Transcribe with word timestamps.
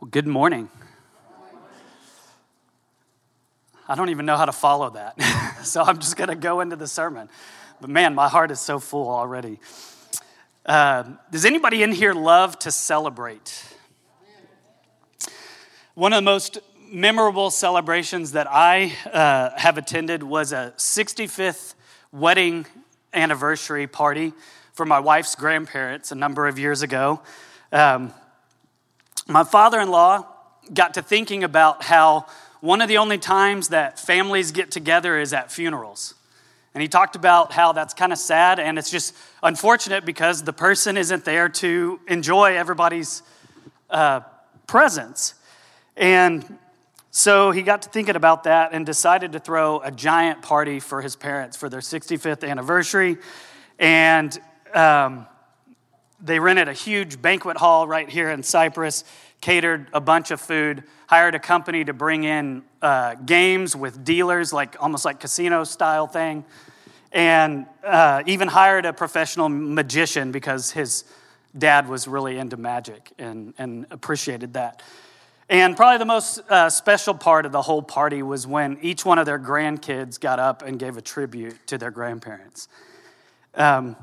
Well, 0.00 0.08
good 0.10 0.26
morning. 0.26 0.70
I 3.86 3.94
don't 3.94 4.08
even 4.08 4.24
know 4.24 4.38
how 4.38 4.46
to 4.46 4.52
follow 4.52 4.88
that, 4.90 5.20
so 5.62 5.82
I'm 5.82 5.98
just 5.98 6.16
going 6.16 6.30
to 6.30 6.36
go 6.36 6.60
into 6.60 6.74
the 6.74 6.86
sermon. 6.86 7.28
But 7.82 7.90
man, 7.90 8.14
my 8.14 8.26
heart 8.26 8.50
is 8.50 8.60
so 8.60 8.78
full 8.78 9.10
already. 9.10 9.60
Uh, 10.64 11.04
does 11.30 11.44
anybody 11.44 11.82
in 11.82 11.92
here 11.92 12.14
love 12.14 12.58
to 12.60 12.70
celebrate? 12.70 13.62
One 15.92 16.14
of 16.14 16.16
the 16.16 16.22
most 16.22 16.60
memorable 16.90 17.50
celebrations 17.50 18.32
that 18.32 18.46
I 18.50 18.94
uh, 19.12 19.50
have 19.58 19.76
attended 19.76 20.22
was 20.22 20.52
a 20.52 20.72
65th 20.78 21.74
wedding 22.10 22.64
anniversary 23.12 23.86
party 23.86 24.32
for 24.72 24.86
my 24.86 24.98
wife's 24.98 25.34
grandparents 25.34 26.10
a 26.10 26.14
number 26.14 26.48
of 26.48 26.58
years 26.58 26.80
ago. 26.80 27.20
Um, 27.70 28.14
my 29.30 29.44
father 29.44 29.80
in 29.80 29.90
law 29.90 30.26
got 30.74 30.94
to 30.94 31.02
thinking 31.02 31.44
about 31.44 31.84
how 31.84 32.26
one 32.60 32.80
of 32.80 32.88
the 32.88 32.98
only 32.98 33.16
times 33.16 33.68
that 33.68 33.98
families 33.98 34.50
get 34.50 34.70
together 34.70 35.18
is 35.18 35.32
at 35.32 35.52
funerals. 35.52 36.14
And 36.74 36.82
he 36.82 36.88
talked 36.88 37.16
about 37.16 37.52
how 37.52 37.72
that's 37.72 37.94
kind 37.94 38.12
of 38.12 38.18
sad 38.18 38.58
and 38.58 38.78
it's 38.78 38.90
just 38.90 39.14
unfortunate 39.42 40.04
because 40.04 40.42
the 40.42 40.52
person 40.52 40.96
isn't 40.96 41.24
there 41.24 41.48
to 41.48 42.00
enjoy 42.08 42.56
everybody's 42.56 43.22
uh, 43.88 44.20
presence. 44.66 45.34
And 45.96 46.58
so 47.10 47.50
he 47.50 47.62
got 47.62 47.82
to 47.82 47.88
thinking 47.88 48.16
about 48.16 48.44
that 48.44 48.72
and 48.72 48.84
decided 48.84 49.32
to 49.32 49.40
throw 49.40 49.80
a 49.80 49.90
giant 49.90 50.42
party 50.42 50.80
for 50.80 51.02
his 51.02 51.16
parents 51.16 51.56
for 51.56 51.68
their 51.68 51.80
65th 51.80 52.48
anniversary. 52.48 53.16
And 53.78 54.38
um, 54.74 55.26
they 56.22 56.38
rented 56.38 56.68
a 56.68 56.72
huge 56.72 57.20
banquet 57.20 57.56
hall 57.56 57.86
right 57.86 58.08
here 58.08 58.30
in 58.30 58.42
Cypress, 58.42 59.04
catered 59.40 59.86
a 59.92 60.00
bunch 60.00 60.30
of 60.30 60.40
food, 60.40 60.84
hired 61.06 61.34
a 61.34 61.38
company 61.38 61.84
to 61.84 61.92
bring 61.92 62.24
in 62.24 62.62
uh, 62.82 63.14
games 63.14 63.74
with 63.74 64.04
dealers, 64.04 64.52
like 64.52 64.76
almost 64.80 65.04
like 65.04 65.20
casino 65.20 65.64
style 65.64 66.06
thing, 66.06 66.44
and 67.12 67.66
uh, 67.84 68.22
even 68.26 68.48
hired 68.48 68.86
a 68.86 68.92
professional 68.92 69.48
magician 69.48 70.30
because 70.30 70.70
his 70.70 71.04
dad 71.56 71.88
was 71.88 72.06
really 72.06 72.38
into 72.38 72.56
magic 72.56 73.12
and, 73.18 73.54
and 73.58 73.86
appreciated 73.90 74.54
that. 74.54 74.82
And 75.48 75.76
probably 75.76 75.98
the 75.98 76.04
most 76.04 76.38
uh, 76.48 76.70
special 76.70 77.12
part 77.12 77.44
of 77.44 77.50
the 77.50 77.62
whole 77.62 77.82
party 77.82 78.22
was 78.22 78.46
when 78.46 78.78
each 78.82 79.04
one 79.04 79.18
of 79.18 79.26
their 79.26 79.38
grandkids 79.38 80.20
got 80.20 80.38
up 80.38 80.62
and 80.62 80.78
gave 80.78 80.96
a 80.96 81.02
tribute 81.02 81.66
to 81.66 81.76
their 81.76 81.90
grandparents. 81.90 82.68
Um, 83.56 83.96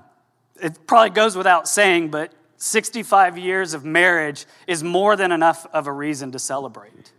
it 0.62 0.88
probably 0.88 1.12
goes 1.12 1.36
without 1.36 1.68
saying, 1.68 2.10
but 2.10 2.32
65 2.58 3.38
years 3.38 3.74
of 3.74 3.86
marriage 3.86 4.46
is 4.66 4.84
more 4.84 5.16
than 5.16 5.32
enough 5.32 5.66
of 5.74 5.88
a 5.88 5.92
reason 5.92 6.32
to 6.32 6.40
celebrate. 6.40 7.12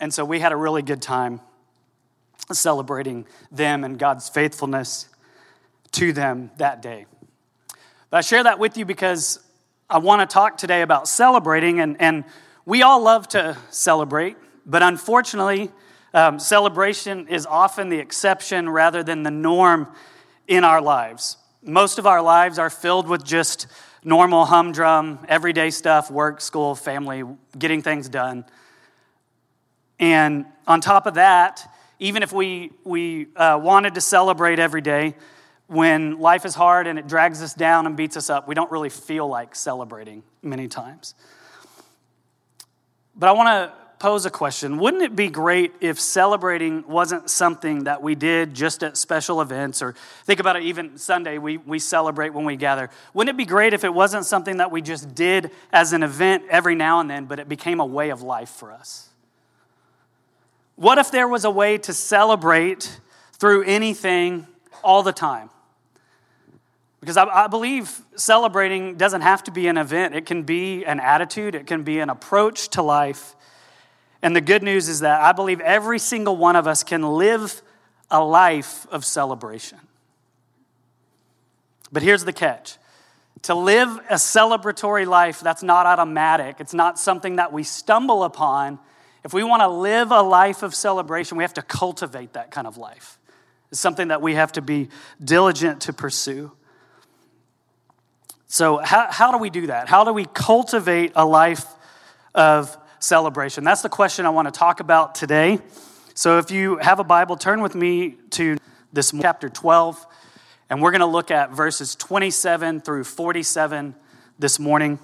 And 0.00 0.12
so 0.12 0.24
we 0.24 0.40
had 0.40 0.52
a 0.52 0.56
really 0.56 0.82
good 0.82 1.02
time 1.02 1.40
celebrating 2.50 3.26
them 3.50 3.84
and 3.84 3.98
God's 3.98 4.28
faithfulness 4.28 5.08
to 5.92 6.12
them 6.12 6.50
that 6.56 6.82
day. 6.82 7.06
But 8.10 8.18
I 8.18 8.20
share 8.20 8.42
that 8.44 8.58
with 8.58 8.76
you 8.76 8.84
because 8.84 9.40
I 9.88 9.98
want 9.98 10.28
to 10.28 10.32
talk 10.32 10.56
today 10.56 10.82
about 10.82 11.08
celebrating, 11.08 11.80
and, 11.80 12.00
and 12.00 12.24
we 12.64 12.82
all 12.82 13.02
love 13.02 13.28
to 13.28 13.56
celebrate, 13.70 14.36
but 14.64 14.82
unfortunately, 14.82 15.70
um, 16.14 16.38
celebration 16.38 17.28
is 17.28 17.46
often 17.46 17.88
the 17.88 17.98
exception 17.98 18.68
rather 18.68 19.02
than 19.02 19.22
the 19.22 19.30
norm 19.30 19.88
in 20.46 20.64
our 20.64 20.80
lives. 20.80 21.36
Most 21.64 22.00
of 22.00 22.06
our 22.06 22.20
lives 22.20 22.58
are 22.58 22.70
filled 22.70 23.08
with 23.08 23.24
just 23.24 23.68
normal 24.02 24.44
humdrum, 24.44 25.20
everyday 25.28 25.70
stuff 25.70 26.10
work, 26.10 26.40
school, 26.40 26.74
family, 26.74 27.22
getting 27.56 27.82
things 27.82 28.08
done. 28.08 28.44
And 30.00 30.46
on 30.66 30.80
top 30.80 31.06
of 31.06 31.14
that, 31.14 31.72
even 32.00 32.24
if 32.24 32.32
we, 32.32 32.72
we 32.82 33.28
uh, 33.36 33.60
wanted 33.62 33.94
to 33.94 34.00
celebrate 34.00 34.58
every 34.58 34.80
day, 34.80 35.14
when 35.68 36.18
life 36.18 36.44
is 36.44 36.56
hard 36.56 36.88
and 36.88 36.98
it 36.98 37.06
drags 37.06 37.40
us 37.40 37.54
down 37.54 37.86
and 37.86 37.96
beats 37.96 38.16
us 38.16 38.28
up, 38.28 38.48
we 38.48 38.56
don't 38.56 38.70
really 38.72 38.90
feel 38.90 39.28
like 39.28 39.54
celebrating 39.54 40.24
many 40.42 40.66
times. 40.66 41.14
But 43.14 43.28
I 43.28 43.32
want 43.32 43.48
to 43.48 43.81
pose 44.02 44.26
a 44.26 44.30
question. 44.30 44.78
Wouldn't 44.78 45.04
it 45.04 45.14
be 45.14 45.28
great 45.28 45.74
if 45.80 46.00
celebrating 46.00 46.82
wasn't 46.88 47.30
something 47.30 47.84
that 47.84 48.02
we 48.02 48.16
did 48.16 48.52
just 48.52 48.82
at 48.82 48.96
special 48.96 49.40
events 49.40 49.80
or 49.80 49.94
think 50.24 50.40
about 50.40 50.56
it, 50.56 50.64
even 50.64 50.98
Sunday, 50.98 51.38
we, 51.38 51.58
we 51.58 51.78
celebrate 51.78 52.30
when 52.30 52.44
we 52.44 52.56
gather? 52.56 52.90
Wouldn't 53.14 53.32
it 53.32 53.38
be 53.38 53.44
great 53.44 53.74
if 53.74 53.84
it 53.84 53.94
wasn't 53.94 54.26
something 54.26 54.56
that 54.56 54.72
we 54.72 54.82
just 54.82 55.14
did 55.14 55.52
as 55.72 55.92
an 55.92 56.02
event 56.02 56.42
every 56.50 56.74
now 56.74 56.98
and 56.98 57.08
then, 57.08 57.26
but 57.26 57.38
it 57.38 57.48
became 57.48 57.78
a 57.78 57.86
way 57.86 58.10
of 58.10 58.22
life 58.22 58.48
for 58.48 58.72
us? 58.72 59.08
What 60.74 60.98
if 60.98 61.12
there 61.12 61.28
was 61.28 61.44
a 61.44 61.50
way 61.50 61.78
to 61.78 61.92
celebrate 61.92 62.98
through 63.34 63.62
anything 63.62 64.48
all 64.82 65.04
the 65.04 65.12
time? 65.12 65.48
Because 66.98 67.16
I, 67.16 67.26
I, 67.26 67.46
believe 67.46 68.00
celebrating 68.16 68.96
doesn't 68.96 69.20
have 69.20 69.44
to 69.44 69.52
be 69.52 69.68
an 69.68 69.78
event, 69.78 70.16
it 70.16 70.26
can 70.26 70.42
be 70.42 70.84
an 70.84 70.98
attitude, 70.98 71.54
it 71.54 71.68
can 71.68 71.84
be 71.84 72.00
an 72.00 72.10
approach 72.10 72.68
to 72.70 72.82
life 72.82 73.36
and 74.22 74.36
the 74.36 74.40
good 74.40 74.62
news 74.62 74.88
is 74.88 75.00
that 75.00 75.20
I 75.20 75.32
believe 75.32 75.60
every 75.60 75.98
single 75.98 76.36
one 76.36 76.54
of 76.54 76.66
us 76.66 76.84
can 76.84 77.02
live 77.02 77.60
a 78.10 78.22
life 78.22 78.86
of 78.90 79.04
celebration. 79.04 79.78
But 81.90 82.02
here's 82.02 82.24
the 82.24 82.32
catch 82.32 82.78
to 83.42 83.54
live 83.56 83.88
a 84.08 84.14
celebratory 84.14 85.04
life, 85.04 85.40
that's 85.40 85.64
not 85.64 85.84
automatic, 85.84 86.56
it's 86.60 86.74
not 86.74 86.98
something 86.98 87.36
that 87.36 87.52
we 87.52 87.64
stumble 87.64 88.22
upon. 88.22 88.78
If 89.24 89.32
we 89.32 89.44
want 89.44 89.62
to 89.62 89.68
live 89.68 90.10
a 90.10 90.22
life 90.22 90.62
of 90.62 90.74
celebration, 90.74 91.36
we 91.36 91.44
have 91.44 91.54
to 91.54 91.62
cultivate 91.62 92.32
that 92.32 92.50
kind 92.50 92.66
of 92.66 92.76
life. 92.76 93.18
It's 93.70 93.80
something 93.80 94.08
that 94.08 94.20
we 94.20 94.34
have 94.34 94.52
to 94.52 94.62
be 94.62 94.88
diligent 95.22 95.82
to 95.82 95.92
pursue. 95.92 96.52
So, 98.48 98.78
how, 98.78 99.10
how 99.10 99.32
do 99.32 99.38
we 99.38 99.48
do 99.48 99.68
that? 99.68 99.88
How 99.88 100.04
do 100.04 100.12
we 100.12 100.26
cultivate 100.26 101.12
a 101.14 101.24
life 101.24 101.64
of 102.34 102.76
celebration? 103.02 103.64
That's 103.64 103.82
the 103.82 103.88
question 103.88 104.26
I 104.26 104.30
want 104.30 104.46
to 104.46 104.56
talk 104.56 104.80
about 104.80 105.14
today. 105.14 105.58
So 106.14 106.38
if 106.38 106.50
you 106.50 106.76
have 106.78 106.98
a 106.98 107.04
Bible, 107.04 107.36
turn 107.36 107.62
with 107.62 107.74
me 107.74 108.16
to 108.30 108.56
this 108.92 109.12
chapter 109.20 109.48
12, 109.48 110.06
and 110.70 110.80
we're 110.80 110.90
going 110.90 111.00
to 111.00 111.06
look 111.06 111.30
at 111.30 111.50
verses 111.50 111.94
27 111.96 112.80
through 112.80 113.04
47 113.04 113.94
this 114.38 114.58
morning. 114.58 114.98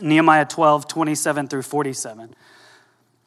Nehemiah 0.00 0.44
12, 0.44 0.88
27 0.88 1.48
through 1.48 1.62
47. 1.62 2.34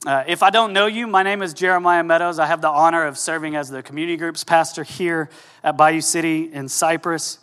Uh, 0.05 0.23
if 0.27 0.43
I 0.43 0.49
don't 0.49 0.73
know 0.73 0.85
you, 0.85 1.07
my 1.07 1.23
name 1.23 1.41
is 1.41 1.53
Jeremiah 1.53 2.03
Meadows. 2.03 2.39
I 2.39 2.45
have 2.45 2.61
the 2.61 2.69
honor 2.69 3.05
of 3.05 3.17
serving 3.17 3.55
as 3.55 3.69
the 3.69 3.81
community 3.81 4.17
groups 4.17 4.43
pastor 4.43 4.83
here 4.83 5.29
at 5.63 5.77
Bayou 5.77 6.01
City 6.01 6.51
in 6.51 6.67
Cypress. 6.67 7.39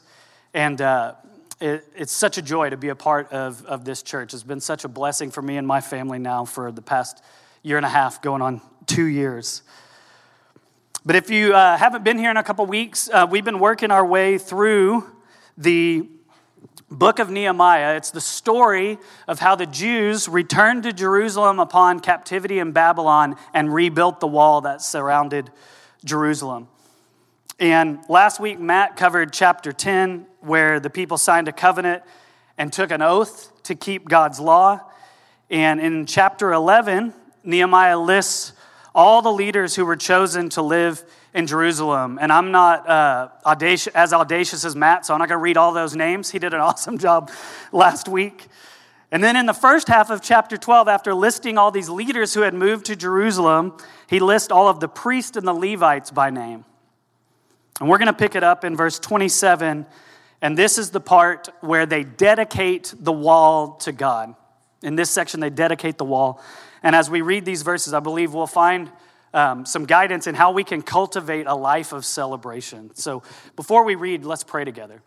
And 0.55 0.81
uh, 0.81 1.15
it, 1.63 1.87
it's 1.95 2.13
such 2.13 2.39
a 2.39 2.43
joy 2.43 2.71
to 2.71 2.77
be 2.77 2.89
a 2.89 2.97
part 2.97 3.33
of, 3.33 3.65
of 3.67 3.85
this 3.85 4.03
church. 4.03 4.35
It's 4.35 4.43
been 4.43 4.61
such 4.61 4.85
a 4.85 4.89
blessing 4.89 5.31
for 5.31 5.41
me 5.41 5.57
and 5.57 5.67
my 5.67 5.81
family 5.81 6.19
now 6.19 6.45
for 6.45 6.73
the 6.73 6.83
past 6.83 7.23
year 7.63 7.77
and 7.77 7.87
a 7.87 7.89
half, 7.89 8.21
going 8.21 8.43
on 8.43 8.61
two 8.87 9.05
years. 9.05 9.63
But 11.07 11.15
if 11.15 11.31
you 11.31 11.55
uh, 11.55 11.77
haven't 11.77 12.03
been 12.03 12.19
here 12.19 12.33
in 12.33 12.37
a 12.37 12.43
couple 12.43 12.67
weeks, 12.67 13.09
uh, 13.09 13.29
we've 13.31 13.45
been 13.45 13.61
working 13.61 13.93
our 13.93 14.05
way 14.05 14.39
through 14.39 15.09
the 15.57 16.09
book 16.91 17.21
of 17.21 17.31
Nehemiah. 17.31 17.97
It's 17.97 18.11
the 18.11 18.21
story 18.21 18.99
of 19.29 19.39
how 19.39 19.55
the 19.55 19.67
Jews 19.67 20.29
returned 20.29 20.83
to 20.83 20.93
Jerusalem 20.93 21.61
upon 21.61 22.01
captivity 22.01 22.59
in 22.59 22.73
Babylon 22.73 23.37
and 23.55 23.73
rebuilt 23.73 24.19
the 24.19 24.27
wall 24.27 24.63
that 24.63 24.83
surrounded 24.83 25.51
Jerusalem. 26.05 26.67
And 27.59 28.01
last 28.09 28.41
week, 28.41 28.59
Matt 28.59 28.97
covered 28.97 29.33
chapter 29.33 29.73
10, 29.73 30.27
where 30.41 30.81
the 30.81 30.91
people 30.91 31.17
signed 31.17 31.49
a 31.49 31.53
covenant 31.53 32.03
and 32.59 32.73
took 32.73 32.91
an 32.91 33.03
oath 33.03 33.53
to 33.65 33.75
keep 33.75 34.09
God's 34.09 34.41
law. 34.41 34.81
And 35.51 35.81
in 35.81 36.07
chapter 36.07 36.53
11, 36.53 37.13
Nehemiah 37.45 37.99
lists 37.99 38.53
all 38.95 39.23
the 39.23 39.33
leaders 39.33 39.75
who 39.75 39.85
were 39.85 39.97
chosen 39.97 40.49
to 40.51 40.63
live 40.63 41.03
in 41.35 41.47
Jerusalem. 41.47 42.19
And 42.21 42.33
I'm 42.33 42.51
not 42.51 42.89
uh, 42.89 43.29
audacious, 43.45 43.95
as 43.95 44.13
audacious 44.13 44.65
as 44.65 44.77
Matt, 44.77 45.07
so 45.07 45.15
I'm 45.15 45.19
not 45.19 45.29
going 45.29 45.39
to 45.39 45.43
read 45.43 45.57
all 45.57 45.73
those 45.73 45.97
names. 45.97 46.31
He 46.31 46.39
did 46.39 46.55
an 46.55 46.61
awesome 46.69 46.99
job 46.99 47.31
last 47.71 48.09
week. 48.09 48.49
And 49.11 49.23
then 49.23 49.37
in 49.37 49.47
the 49.47 49.55
first 49.55 49.89
half 49.89 50.11
of 50.11 50.23
chapter 50.23 50.57
12, 50.57 50.89
after 50.89 51.15
listing 51.15 51.59
all 51.59 51.71
these 51.71 51.91
leaders 51.91 52.33
who 52.33 52.41
had 52.41 52.55
moved 52.55 52.87
to 52.87 52.97
Jerusalem, 52.97 53.77
he 54.07 54.21
lists 54.21 54.51
all 54.51 54.69
of 54.69 54.81
the 54.81 54.89
priests 54.89 55.37
and 55.37 55.47
the 55.47 55.53
Levites 55.53 56.11
by 56.11 56.31
name. 56.31 56.65
And 57.83 57.91
we're 57.91 57.99
going 57.99 58.07
to 58.07 58.13
pick 58.13 58.37
it 58.37 58.45
up 58.45 58.63
in 58.63 58.77
verse 58.77 59.01
27. 59.01 59.87
And 60.41 60.57
this 60.57 60.79
is 60.79 60.91
the 60.91 61.01
part 61.01 61.49
where 61.63 61.85
they 61.85 62.05
dedicate 62.05 62.95
the 62.97 63.11
wall 63.11 63.73
to 63.79 63.91
God. 63.91 64.37
In 64.85 64.95
this 64.95 65.11
section, 65.11 65.41
they 65.41 65.51
dedicate 65.51 65.99
the 65.99 66.05
wall. 66.05 66.41
And 66.85 66.95
as 66.95 67.11
we 67.11 67.23
read 67.23 67.45
these 67.45 67.63
verses, 67.63 67.93
I 67.93 67.99
believe 67.99 68.35
we'll 68.35 68.47
find 68.47 68.89
um, 69.35 69.67
some 69.67 69.85
guidance 69.85 70.29
in 70.29 70.37
how 70.37 70.53
we 70.53 70.63
can 70.63 70.81
cultivate 70.81 71.49
a 71.49 71.57
life 71.57 71.93
of 71.93 72.05
celebration. 72.05 72.95
So 72.95 73.25
before 73.57 73.83
we 73.83 73.97
read, 73.97 74.25
let's 74.25 74.45
pray 74.45 74.65
together. 74.65 75.03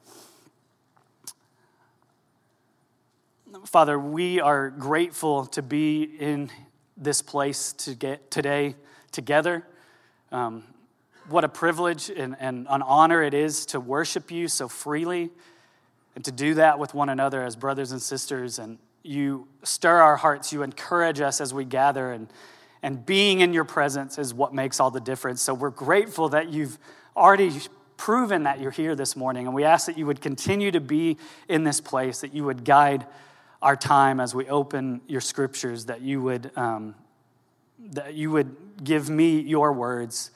Father, 3.67 3.97
we 3.97 4.41
are 4.41 4.69
grateful 4.69 5.45
to 5.45 5.61
be 5.61 6.03
in 6.03 6.51
this 6.97 7.21
place 7.21 7.71
to 7.71 7.95
get 7.95 8.29
today 8.31 8.75
together. 9.13 9.65
Um, 10.29 10.65
what 11.29 11.43
a 11.43 11.49
privilege 11.49 12.09
and, 12.09 12.35
and 12.39 12.67
an 12.69 12.81
honor 12.81 13.23
it 13.23 13.33
is 13.33 13.65
to 13.67 13.79
worship 13.79 14.31
you 14.31 14.47
so 14.47 14.67
freely 14.67 15.31
and 16.15 16.23
to 16.25 16.31
do 16.31 16.53
that 16.55 16.79
with 16.79 16.93
one 16.93 17.09
another 17.09 17.43
as 17.43 17.55
brothers 17.55 17.91
and 17.91 18.01
sisters. 18.01 18.59
And 18.59 18.77
you 19.03 19.47
stir 19.63 19.97
our 19.97 20.15
hearts, 20.15 20.53
you 20.53 20.63
encourage 20.63 21.19
us 21.21 21.41
as 21.41 21.53
we 21.53 21.65
gather, 21.65 22.11
and, 22.11 22.27
and 22.81 23.05
being 23.05 23.41
in 23.41 23.53
your 23.53 23.65
presence 23.65 24.17
is 24.17 24.33
what 24.33 24.53
makes 24.53 24.79
all 24.79 24.91
the 24.91 25.01
difference. 25.01 25.41
So 25.41 25.53
we're 25.53 25.69
grateful 25.69 26.29
that 26.29 26.49
you've 26.49 26.77
already 27.15 27.51
proven 27.97 28.43
that 28.43 28.59
you're 28.59 28.71
here 28.71 28.95
this 28.95 29.15
morning. 29.15 29.45
And 29.45 29.55
we 29.55 29.63
ask 29.63 29.87
that 29.87 29.97
you 29.97 30.05
would 30.05 30.21
continue 30.21 30.71
to 30.71 30.81
be 30.81 31.17
in 31.47 31.63
this 31.63 31.81
place, 31.81 32.21
that 32.21 32.33
you 32.33 32.43
would 32.43 32.63
guide 32.63 33.05
our 33.61 33.75
time 33.75 34.19
as 34.19 34.35
we 34.35 34.47
open 34.47 35.01
your 35.07 35.21
scriptures, 35.21 35.85
that 35.85 36.01
you 36.01 36.21
would, 36.21 36.51
um, 36.55 36.93
that 37.79 38.13
you 38.13 38.31
would 38.31 38.55
give 38.83 39.09
me 39.09 39.39
your 39.39 39.73
words 39.73 40.31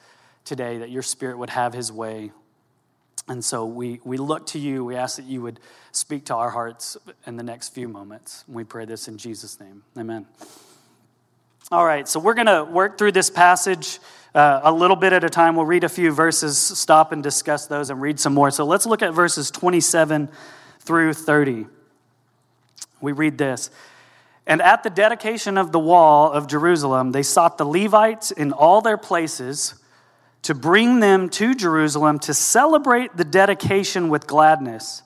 today, 0.50 0.78
that 0.78 0.90
your 0.90 1.02
spirit 1.02 1.38
would 1.38 1.50
have 1.50 1.72
his 1.72 1.92
way. 1.92 2.32
And 3.28 3.44
so 3.44 3.64
we, 3.64 4.00
we 4.02 4.16
look 4.16 4.46
to 4.48 4.58
you. 4.58 4.84
We 4.84 4.96
ask 4.96 5.14
that 5.14 5.26
you 5.26 5.40
would 5.42 5.60
speak 5.92 6.24
to 6.24 6.34
our 6.34 6.50
hearts 6.50 6.96
in 7.24 7.36
the 7.36 7.44
next 7.44 7.68
few 7.68 7.86
moments. 7.86 8.42
We 8.48 8.64
pray 8.64 8.84
this 8.84 9.06
in 9.06 9.16
Jesus' 9.16 9.60
name. 9.60 9.84
Amen. 9.96 10.26
All 11.70 11.86
right, 11.86 12.08
so 12.08 12.18
we're 12.18 12.34
going 12.34 12.48
to 12.48 12.64
work 12.64 12.98
through 12.98 13.12
this 13.12 13.30
passage 13.30 14.00
uh, 14.34 14.62
a 14.64 14.72
little 14.72 14.96
bit 14.96 15.12
at 15.12 15.22
a 15.22 15.30
time. 15.30 15.54
We'll 15.54 15.66
read 15.66 15.84
a 15.84 15.88
few 15.88 16.10
verses, 16.10 16.58
stop 16.58 17.12
and 17.12 17.22
discuss 17.22 17.68
those, 17.68 17.90
and 17.90 18.02
read 18.02 18.18
some 18.18 18.34
more. 18.34 18.50
So 18.50 18.64
let's 18.64 18.86
look 18.86 19.02
at 19.02 19.14
verses 19.14 19.52
27 19.52 20.28
through 20.80 21.12
30. 21.12 21.66
We 23.00 23.12
read 23.12 23.38
this. 23.38 23.70
And 24.48 24.60
at 24.60 24.82
the 24.82 24.90
dedication 24.90 25.56
of 25.56 25.70
the 25.70 25.78
wall 25.78 26.32
of 26.32 26.48
Jerusalem, 26.48 27.12
they 27.12 27.22
sought 27.22 27.56
the 27.56 27.64
Levites 27.64 28.32
in 28.32 28.50
all 28.50 28.80
their 28.80 28.96
places 28.96 29.74
to 30.42 30.54
bring 30.54 31.00
them 31.00 31.28
to 31.28 31.54
Jerusalem 31.54 32.18
to 32.20 32.34
celebrate 32.34 33.16
the 33.16 33.24
dedication 33.24 34.08
with 34.08 34.26
gladness, 34.26 35.02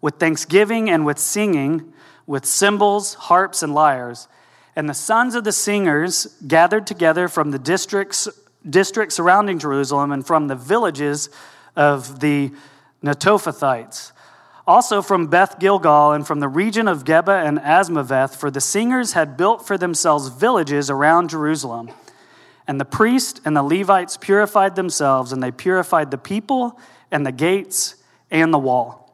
with 0.00 0.16
thanksgiving 0.16 0.90
and 0.90 1.06
with 1.06 1.18
singing, 1.18 1.92
with 2.26 2.44
cymbals, 2.44 3.14
harps, 3.14 3.62
and 3.62 3.74
lyres. 3.74 4.28
And 4.76 4.88
the 4.88 4.94
sons 4.94 5.34
of 5.34 5.44
the 5.44 5.52
singers 5.52 6.26
gathered 6.46 6.86
together 6.86 7.28
from 7.28 7.50
the 7.50 7.58
districts, 7.58 8.28
districts 8.68 9.14
surrounding 9.14 9.58
Jerusalem 9.58 10.12
and 10.12 10.26
from 10.26 10.48
the 10.48 10.56
villages 10.56 11.30
of 11.76 12.20
the 12.20 12.52
Netophathites. 13.02 14.12
Also 14.66 15.02
from 15.02 15.26
Beth 15.26 15.58
Gilgal 15.58 16.12
and 16.12 16.26
from 16.26 16.40
the 16.40 16.48
region 16.48 16.88
of 16.88 17.04
Geba 17.04 17.46
and 17.46 17.58
Azmaveth, 17.58 18.34
for 18.34 18.50
the 18.50 18.62
singers 18.62 19.12
had 19.12 19.36
built 19.36 19.66
for 19.66 19.76
themselves 19.76 20.28
villages 20.28 20.88
around 20.88 21.30
Jerusalem. 21.30 21.90
And 22.66 22.80
the 22.80 22.84
priest 22.84 23.40
and 23.44 23.56
the 23.56 23.62
Levites 23.62 24.16
purified 24.16 24.76
themselves, 24.76 25.32
and 25.32 25.42
they 25.42 25.50
purified 25.50 26.10
the 26.10 26.18
people 26.18 26.80
and 27.10 27.26
the 27.26 27.32
gates 27.32 27.96
and 28.30 28.52
the 28.52 28.58
wall. 28.58 29.04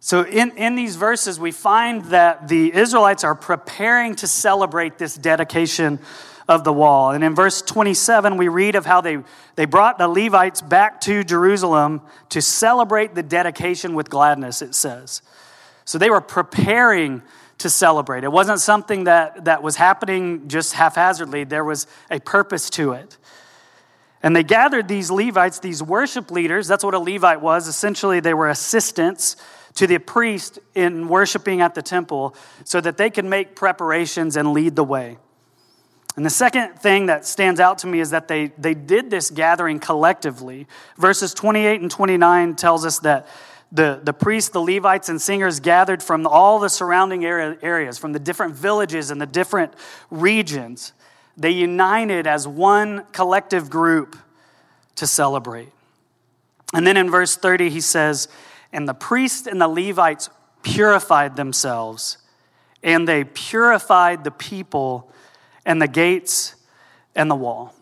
So, 0.00 0.22
in, 0.22 0.54
in 0.58 0.74
these 0.74 0.96
verses, 0.96 1.40
we 1.40 1.50
find 1.50 2.04
that 2.06 2.48
the 2.48 2.74
Israelites 2.74 3.24
are 3.24 3.34
preparing 3.34 4.14
to 4.16 4.26
celebrate 4.26 4.98
this 4.98 5.14
dedication 5.14 5.98
of 6.46 6.62
the 6.62 6.74
wall. 6.74 7.12
And 7.12 7.24
in 7.24 7.34
verse 7.34 7.62
27, 7.62 8.36
we 8.36 8.48
read 8.48 8.74
of 8.74 8.84
how 8.84 9.00
they, 9.00 9.20
they 9.56 9.64
brought 9.64 9.96
the 9.96 10.06
Levites 10.06 10.60
back 10.60 11.00
to 11.02 11.24
Jerusalem 11.24 12.02
to 12.28 12.42
celebrate 12.42 13.14
the 13.14 13.22
dedication 13.22 13.94
with 13.94 14.10
gladness, 14.10 14.60
it 14.60 14.74
says. 14.74 15.22
So, 15.86 15.96
they 15.96 16.10
were 16.10 16.20
preparing 16.20 17.22
to 17.58 17.70
celebrate. 17.70 18.24
It 18.24 18.32
wasn't 18.32 18.60
something 18.60 19.04
that, 19.04 19.44
that 19.44 19.62
was 19.62 19.76
happening 19.76 20.48
just 20.48 20.72
haphazardly, 20.72 21.44
there 21.44 21.64
was 21.64 21.86
a 22.10 22.20
purpose 22.20 22.70
to 22.70 22.92
it. 22.92 23.16
And 24.22 24.34
they 24.34 24.42
gathered 24.42 24.88
these 24.88 25.10
Levites, 25.10 25.58
these 25.58 25.82
worship 25.82 26.30
leaders. 26.30 26.66
That's 26.66 26.82
what 26.82 26.94
a 26.94 26.98
Levite 26.98 27.42
was. 27.42 27.68
Essentially, 27.68 28.20
they 28.20 28.32
were 28.32 28.48
assistants 28.48 29.36
to 29.74 29.86
the 29.86 29.98
priest 29.98 30.58
in 30.74 31.08
worshiping 31.08 31.60
at 31.60 31.74
the 31.74 31.82
temple 31.82 32.34
so 32.64 32.80
that 32.80 32.96
they 32.96 33.10
could 33.10 33.24
make 33.24 33.54
preparations 33.54 34.36
and 34.36 34.52
lead 34.52 34.76
the 34.76 34.84
way. 34.84 35.18
And 36.16 36.24
the 36.24 36.30
second 36.30 36.78
thing 36.78 37.06
that 37.06 37.26
stands 37.26 37.58
out 37.58 37.78
to 37.78 37.86
me 37.88 37.98
is 37.98 38.10
that 38.10 38.28
they, 38.28 38.52
they 38.56 38.72
did 38.72 39.10
this 39.10 39.30
gathering 39.30 39.80
collectively. 39.80 40.68
Verses 40.96 41.34
28 41.34 41.80
and 41.80 41.90
29 41.90 42.54
tells 42.54 42.86
us 42.86 43.00
that 43.00 43.26
the, 43.74 44.00
the 44.04 44.12
priests, 44.12 44.50
the 44.50 44.60
Levites, 44.60 45.08
and 45.08 45.20
singers 45.20 45.58
gathered 45.58 46.00
from 46.00 46.24
all 46.28 46.60
the 46.60 46.68
surrounding 46.68 47.24
area, 47.24 47.58
areas, 47.60 47.98
from 47.98 48.12
the 48.12 48.20
different 48.20 48.54
villages 48.54 49.10
and 49.10 49.20
the 49.20 49.26
different 49.26 49.74
regions. 50.10 50.92
They 51.36 51.50
united 51.50 52.28
as 52.28 52.46
one 52.46 53.04
collective 53.10 53.68
group 53.68 54.16
to 54.94 55.08
celebrate. 55.08 55.72
And 56.72 56.86
then 56.86 56.96
in 56.96 57.10
verse 57.10 57.34
30, 57.34 57.68
he 57.68 57.80
says, 57.80 58.28
And 58.72 58.88
the 58.88 58.94
priests 58.94 59.48
and 59.48 59.60
the 59.60 59.66
Levites 59.66 60.30
purified 60.62 61.34
themselves, 61.34 62.18
and 62.80 63.08
they 63.08 63.24
purified 63.24 64.22
the 64.22 64.30
people 64.30 65.10
and 65.66 65.82
the 65.82 65.88
gates 65.88 66.54
and 67.16 67.28
the 67.28 67.34
wall. 67.34 67.74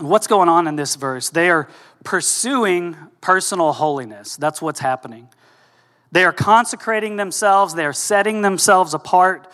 What's 0.00 0.26
going 0.26 0.48
on 0.48 0.66
in 0.66 0.74
this 0.74 0.96
verse? 0.96 1.30
They 1.30 1.48
are 1.48 1.68
pursuing 2.04 2.96
personal 3.20 3.72
holiness. 3.72 4.36
That's 4.36 4.62
what's 4.62 4.80
happening. 4.80 5.28
They 6.12 6.24
are 6.24 6.32
consecrating 6.32 7.16
themselves, 7.16 7.74
they 7.74 7.84
are 7.84 7.92
setting 7.92 8.42
themselves 8.42 8.94
apart 8.94 9.50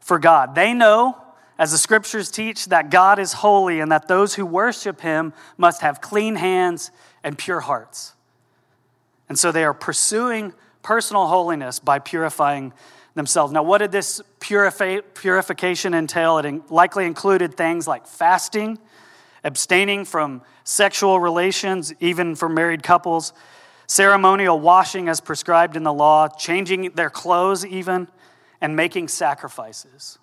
for 0.00 0.18
God. 0.18 0.54
They 0.54 0.74
know, 0.74 1.16
as 1.58 1.70
the 1.72 1.78
scriptures 1.78 2.30
teach, 2.30 2.66
that 2.66 2.90
God 2.90 3.18
is 3.18 3.34
holy 3.34 3.80
and 3.80 3.92
that 3.92 4.08
those 4.08 4.34
who 4.34 4.44
worship 4.44 5.02
him 5.02 5.32
must 5.56 5.82
have 5.82 6.00
clean 6.00 6.34
hands 6.34 6.90
and 7.22 7.38
pure 7.38 7.60
hearts. 7.60 8.14
And 9.28 9.38
so 9.38 9.52
they 9.52 9.62
are 9.62 9.74
pursuing 9.74 10.52
personal 10.82 11.28
holiness 11.28 11.78
by 11.78 12.00
purifying 12.00 12.72
themselves. 13.14 13.52
Now, 13.52 13.62
what 13.62 13.78
did 13.78 13.92
this 13.92 14.20
purifi- 14.40 15.02
purification 15.14 15.94
entail? 15.94 16.38
It 16.38 16.70
likely 16.70 17.06
included 17.06 17.56
things 17.56 17.86
like 17.86 18.06
fasting 18.06 18.78
abstaining 19.44 20.04
from 20.04 20.42
sexual 20.64 21.20
relations, 21.20 21.92
even 22.00 22.34
for 22.34 22.48
married 22.48 22.82
couples, 22.82 23.32
ceremonial 23.86 24.58
washing 24.60 25.08
as 25.08 25.20
prescribed 25.20 25.76
in 25.76 25.82
the 25.82 25.92
law, 25.92 26.28
changing 26.28 26.90
their 26.92 27.10
clothes, 27.10 27.64
even, 27.66 28.08
and 28.60 28.76
making 28.76 29.08
sacrifices. 29.08 30.18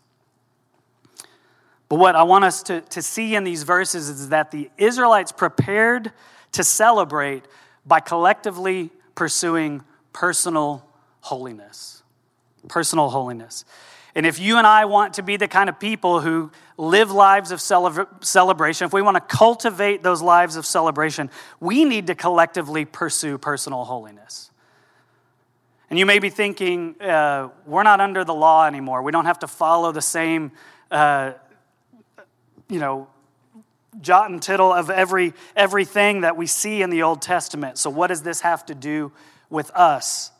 But 1.89 1.97
what 1.97 2.15
I 2.15 2.23
want 2.23 2.43
us 2.43 2.63
to, 2.63 2.81
to 2.81 3.01
see 3.01 3.35
in 3.35 3.43
these 3.43 3.63
verses 3.63 4.09
is 4.09 4.29
that 4.29 4.51
the 4.51 4.69
Israelites 4.77 5.31
prepared 5.31 6.11
to 6.53 6.63
celebrate 6.63 7.45
by 7.85 7.99
collectively 7.99 8.91
pursuing 9.15 9.83
personal 10.11 10.85
holiness. 11.21 12.03
Personal 12.67 13.09
holiness. 13.09 13.63
And 14.17 14.25
if 14.25 14.39
you 14.39 14.57
and 14.57 14.65
I 14.65 14.85
want 14.85 15.13
to 15.13 15.21
be 15.21 15.37
the 15.37 15.47
kind 15.47 15.69
of 15.69 15.79
people 15.79 16.21
who 16.21 16.49
live 16.75 17.11
lives 17.11 17.51
of 17.51 17.61
celebration, 17.61 18.87
if 18.87 18.91
we 18.91 19.03
want 19.03 19.13
to 19.13 19.21
cultivate 19.21 20.01
those 20.01 20.23
lives 20.23 20.55
of 20.55 20.65
celebration, 20.65 21.29
we 21.59 21.85
need 21.85 22.07
to 22.07 22.15
collectively 22.15 22.83
pursue 22.83 23.37
personal 23.37 23.85
holiness. 23.85 24.49
And 25.91 25.99
you 25.99 26.07
may 26.07 26.17
be 26.17 26.31
thinking, 26.31 26.99
uh, 26.99 27.49
we're 27.67 27.83
not 27.83 28.01
under 28.01 28.23
the 28.23 28.33
law 28.33 28.65
anymore. 28.65 29.03
We 29.03 29.11
don't 29.11 29.25
have 29.25 29.37
to 29.39 29.47
follow 29.47 29.91
the 29.91 30.01
same, 30.01 30.51
uh, 30.89 31.33
you 32.69 32.79
know, 32.79 33.07
jot 34.01 34.31
and 34.31 34.41
tittle 34.41 34.73
of 34.73 34.89
every 34.89 35.35
everything 35.55 36.21
that 36.21 36.35
we 36.35 36.47
see 36.47 36.81
in 36.81 36.89
the 36.89 37.03
Old 37.03 37.21
Testament. 37.21 37.77
So, 37.77 37.91
what 37.91 38.07
does 38.07 38.23
this 38.23 38.41
have 38.41 38.65
to 38.65 38.73
do 38.73 39.11
with 39.51 39.69
us? 39.75 40.31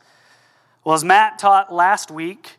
Well, 0.82 0.96
as 0.96 1.04
Matt 1.04 1.38
taught 1.38 1.72
last 1.72 2.10
week, 2.10 2.57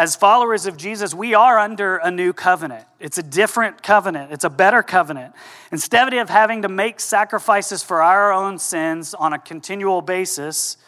as 0.00 0.16
followers 0.16 0.64
of 0.64 0.78
Jesus, 0.78 1.12
we 1.12 1.34
are 1.34 1.58
under 1.58 1.98
a 1.98 2.10
new 2.10 2.32
covenant. 2.32 2.86
It's 3.00 3.18
a 3.18 3.22
different 3.22 3.82
covenant, 3.82 4.32
it's 4.32 4.44
a 4.44 4.48
better 4.48 4.82
covenant. 4.82 5.34
Instead 5.70 6.14
of 6.14 6.30
having 6.30 6.62
to 6.62 6.70
make 6.70 7.00
sacrifices 7.00 7.82
for 7.82 8.00
our 8.00 8.32
own 8.32 8.58
sins 8.58 9.12
on 9.12 9.34
a 9.34 9.38
continual 9.38 10.00
basis, 10.00 10.78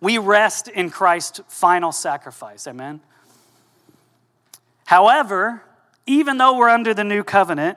we 0.00 0.16
rest 0.16 0.68
in 0.68 0.88
Christ's 0.88 1.42
final 1.48 1.92
sacrifice. 1.92 2.66
Amen. 2.66 3.02
However, 4.86 5.62
even 6.06 6.38
though 6.38 6.56
we're 6.56 6.70
under 6.70 6.94
the 6.94 7.04
new 7.04 7.24
covenant, 7.24 7.76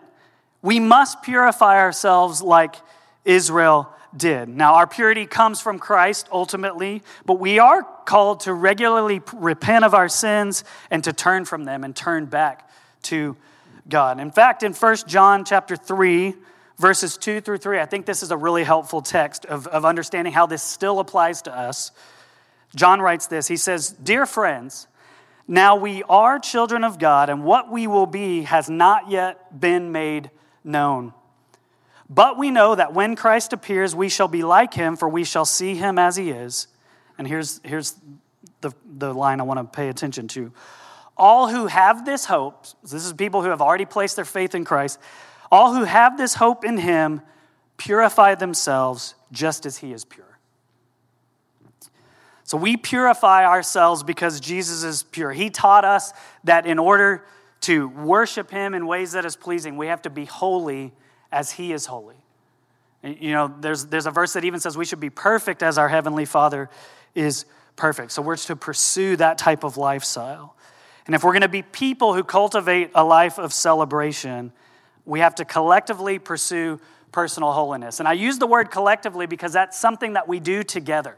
we 0.61 0.79
must 0.79 1.21
purify 1.23 1.77
ourselves 1.77 2.41
like 2.41 2.75
Israel 3.25 3.93
did. 4.15 4.49
Now, 4.49 4.75
our 4.75 4.87
purity 4.87 5.25
comes 5.25 5.61
from 5.61 5.79
Christ 5.79 6.27
ultimately, 6.31 7.03
but 7.25 7.39
we 7.39 7.59
are 7.59 7.83
called 8.05 8.41
to 8.41 8.53
regularly 8.53 9.21
repent 9.33 9.85
of 9.85 9.93
our 9.93 10.09
sins 10.09 10.63
and 10.89 11.03
to 11.03 11.13
turn 11.13 11.45
from 11.45 11.65
them 11.65 11.83
and 11.83 11.95
turn 11.95 12.25
back 12.25 12.69
to 13.03 13.35
God. 13.87 14.19
In 14.19 14.31
fact, 14.31 14.63
in 14.63 14.73
1 14.73 14.95
John 15.07 15.45
chapter 15.45 15.75
3, 15.75 16.35
verses 16.77 17.17
2 17.17 17.41
through 17.41 17.57
3, 17.57 17.79
I 17.79 17.85
think 17.85 18.05
this 18.05 18.23
is 18.23 18.31
a 18.31 18.37
really 18.37 18.63
helpful 18.63 19.01
text 19.01 19.45
of, 19.45 19.67
of 19.67 19.85
understanding 19.85 20.33
how 20.33 20.45
this 20.45 20.63
still 20.63 20.99
applies 20.99 21.41
to 21.43 21.55
us. 21.55 21.91
John 22.75 23.01
writes 23.01 23.27
this 23.27 23.47
He 23.47 23.57
says, 23.57 23.89
Dear 23.89 24.25
friends, 24.25 24.87
now 25.47 25.75
we 25.75 26.03
are 26.03 26.39
children 26.39 26.83
of 26.83 26.99
God, 26.99 27.29
and 27.29 27.43
what 27.43 27.71
we 27.71 27.87
will 27.87 28.05
be 28.05 28.43
has 28.43 28.69
not 28.69 29.09
yet 29.09 29.59
been 29.59 29.91
made 29.91 30.29
known. 30.63 31.13
But 32.09 32.37
we 32.37 32.49
know 32.49 32.73
that 32.73 32.93
when 32.93 33.15
Christ 33.15 33.53
appears, 33.53 33.95
we 33.95 34.09
shall 34.09 34.27
be 34.27 34.43
like 34.43 34.73
him, 34.73 34.95
for 34.95 35.07
we 35.07 35.23
shall 35.23 35.45
see 35.45 35.75
him 35.75 35.99
as 35.99 36.15
he 36.15 36.31
is. 36.31 36.67
And 37.17 37.27
here's, 37.27 37.61
here's 37.63 37.95
the, 38.61 38.71
the 38.97 39.13
line 39.13 39.39
I 39.39 39.43
want 39.43 39.59
to 39.59 39.63
pay 39.63 39.89
attention 39.89 40.27
to. 40.29 40.51
All 41.15 41.49
who 41.49 41.67
have 41.67 42.05
this 42.05 42.25
hope, 42.25 42.65
this 42.81 43.05
is 43.05 43.13
people 43.13 43.43
who 43.43 43.49
have 43.49 43.61
already 43.61 43.85
placed 43.85 44.15
their 44.15 44.25
faith 44.25 44.55
in 44.55 44.65
Christ, 44.65 44.99
all 45.51 45.75
who 45.75 45.83
have 45.83 46.17
this 46.17 46.35
hope 46.35 46.63
in 46.63 46.77
him 46.77 47.21
purify 47.77 48.35
themselves 48.35 49.15
just 49.31 49.65
as 49.65 49.77
he 49.77 49.91
is 49.91 50.05
pure. 50.05 50.25
So 52.43 52.57
we 52.57 52.77
purify 52.77 53.45
ourselves 53.45 54.01
because 54.01 54.39
Jesus 54.39 54.83
is 54.83 55.03
pure. 55.03 55.31
He 55.31 55.51
taught 55.51 55.85
us 55.85 56.13
that 56.45 56.65
in 56.65 56.79
order 56.79 57.23
to 57.61 57.89
worship 57.89 58.49
him 58.49 58.73
in 58.73 58.87
ways 58.87 59.11
that 59.11 59.23
is 59.23 59.35
pleasing, 59.35 59.77
we 59.77 59.87
have 59.87 60.01
to 60.03 60.09
be 60.09 60.25
holy 60.25 60.93
as 61.31 61.51
he 61.51 61.73
is 61.73 61.85
holy. 61.85 62.15
You 63.03 63.31
know, 63.31 63.53
there's, 63.59 63.85
there's 63.85 64.05
a 64.05 64.11
verse 64.11 64.33
that 64.33 64.43
even 64.43 64.59
says 64.59 64.77
we 64.77 64.85
should 64.85 64.99
be 64.99 65.09
perfect 65.09 65.63
as 65.63 65.77
our 65.77 65.87
Heavenly 65.87 66.25
Father 66.25 66.69
is 67.15 67.45
perfect. 67.75 68.11
So 68.11 68.21
we're 68.21 68.35
to 68.35 68.55
pursue 68.55 69.15
that 69.15 69.37
type 69.37 69.63
of 69.63 69.77
lifestyle. 69.77 70.55
And 71.05 71.15
if 71.15 71.23
we're 71.23 71.31
going 71.31 71.41
to 71.41 71.47
be 71.47 71.61
people 71.61 72.13
who 72.13 72.23
cultivate 72.23 72.91
a 72.93 73.03
life 73.03 73.39
of 73.39 73.53
celebration, 73.53 74.51
we 75.05 75.21
have 75.21 75.35
to 75.35 75.45
collectively 75.45 76.19
pursue 76.19 76.79
personal 77.11 77.53
holiness. 77.53 77.99
And 77.99 78.07
I 78.07 78.13
use 78.13 78.37
the 78.37 78.47
word 78.47 78.69
collectively 78.69 79.25
because 79.25 79.53
that's 79.53 79.79
something 79.79 80.13
that 80.13 80.27
we 80.27 80.39
do 80.39 80.61
together. 80.61 81.17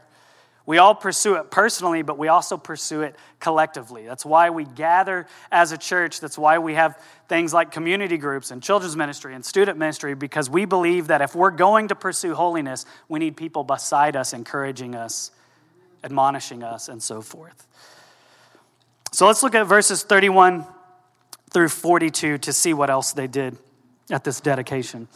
We 0.64 0.78
all 0.78 0.94
pursue 0.94 1.34
it 1.36 1.50
personally, 1.50 2.02
but 2.02 2.18
we 2.18 2.28
also 2.28 2.56
pursue 2.56 3.02
it 3.02 3.16
collectively. 3.40 4.04
That's 4.06 4.24
why 4.24 4.50
we 4.50 4.64
gather 4.64 5.26
as 5.50 5.72
a 5.72 5.78
church. 5.78 6.20
That's 6.20 6.38
why 6.38 6.58
we 6.58 6.74
have 6.74 7.00
things 7.28 7.52
like 7.52 7.72
community 7.72 8.16
groups 8.16 8.50
and 8.50 8.62
children's 8.62 8.96
ministry 8.96 9.34
and 9.34 9.44
student 9.44 9.76
ministry, 9.76 10.14
because 10.14 10.48
we 10.48 10.64
believe 10.64 11.08
that 11.08 11.20
if 11.20 11.34
we're 11.34 11.50
going 11.50 11.88
to 11.88 11.94
pursue 11.96 12.34
holiness, 12.34 12.86
we 13.08 13.18
need 13.18 13.36
people 13.36 13.64
beside 13.64 14.14
us 14.14 14.32
encouraging 14.32 14.94
us, 14.94 15.32
admonishing 16.04 16.62
us, 16.62 16.88
and 16.88 17.02
so 17.02 17.22
forth. 17.22 17.66
So 19.10 19.26
let's 19.26 19.42
look 19.42 19.54
at 19.54 19.64
verses 19.66 20.04
31 20.04 20.64
through 21.50 21.68
42 21.68 22.38
to 22.38 22.52
see 22.52 22.72
what 22.72 22.88
else 22.88 23.12
they 23.12 23.26
did 23.26 23.58
at 24.10 24.24
this 24.24 24.40
dedication. 24.40 25.08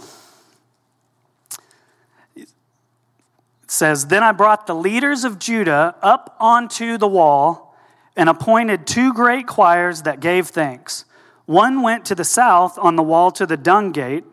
Says, 3.66 4.06
Then 4.06 4.23
I 4.23 4.32
brought 4.32 4.66
the 4.66 4.75
leaders 4.75 5.25
of 5.25 5.38
Judah 5.38 5.94
up 6.02 6.37
onto 6.38 6.99
the 6.99 7.08
wall 7.08 7.76
and 8.16 8.28
appointed 8.28 8.87
two 8.87 9.12
great 9.12 9.46
choirs 9.46 10.02
that 10.02 10.20
gave 10.20 10.49
thanks. 10.49 11.04
One 11.44 11.82
went 11.82 12.04
to 12.06 12.14
the 12.14 12.25
south 12.25 12.78
on 12.78 12.96
the 12.96 13.02
wall 13.02 13.30
to 13.32 13.46
the 13.46 13.56
dung 13.56 13.92
gate, 13.92 14.25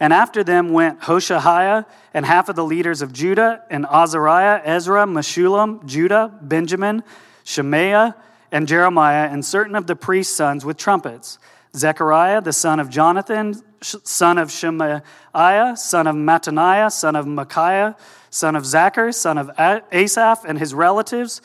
and 0.00 0.12
after 0.12 0.44
them 0.44 0.72
went 0.72 1.00
Hoshaiah 1.00 1.86
and 2.12 2.26
half 2.26 2.48
of 2.48 2.56
the 2.56 2.64
leaders 2.64 3.00
of 3.00 3.12
Judah, 3.12 3.62
and 3.70 3.86
Azariah, 3.86 4.60
Ezra, 4.64 5.06
Meshullam, 5.06 5.84
Judah, 5.86 6.36
Benjamin, 6.42 7.02
Shemaiah, 7.44 8.14
and 8.50 8.66
Jeremiah, 8.66 9.28
and 9.28 9.44
certain 9.44 9.76
of 9.76 9.86
the 9.86 9.96
priest's 9.96 10.34
sons 10.34 10.64
with 10.64 10.76
trumpets. 10.76 11.38
Zechariah, 11.76 12.40
the 12.40 12.52
son 12.52 12.80
of 12.80 12.90
Jonathan, 12.90 13.54
son 13.80 14.38
of 14.38 14.50
Shemaiah, 14.50 15.02
son 15.76 16.06
of 16.06 16.16
Mattaniah, 16.16 16.90
son 16.90 17.16
of 17.16 17.26
Micaiah, 17.26 17.96
son 18.30 18.56
of 18.56 18.64
Zaccur, 18.64 19.14
son 19.14 19.38
of 19.38 19.50
Asaph, 19.58 20.44
and 20.46 20.58
his 20.58 20.74
relatives, 20.74 21.40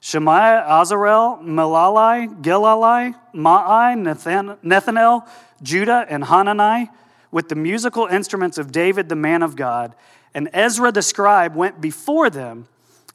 Shemaiah, 0.00 0.64
Azarel, 0.68 1.42
Milalai, 1.42 2.42
Gilalai, 2.42 3.14
Maai, 3.34 3.96
Nethanel, 4.62 5.26
Judah, 5.62 6.06
and 6.08 6.24
Hanani, 6.24 6.90
with 7.30 7.48
the 7.48 7.54
musical 7.54 8.06
instruments 8.06 8.58
of 8.58 8.70
David, 8.70 9.08
the 9.08 9.16
man 9.16 9.42
of 9.42 9.56
God. 9.56 9.94
And 10.34 10.48
Ezra 10.52 10.92
the 10.92 11.02
scribe 11.02 11.56
went 11.56 11.80
before 11.80 12.30
them. 12.30 12.68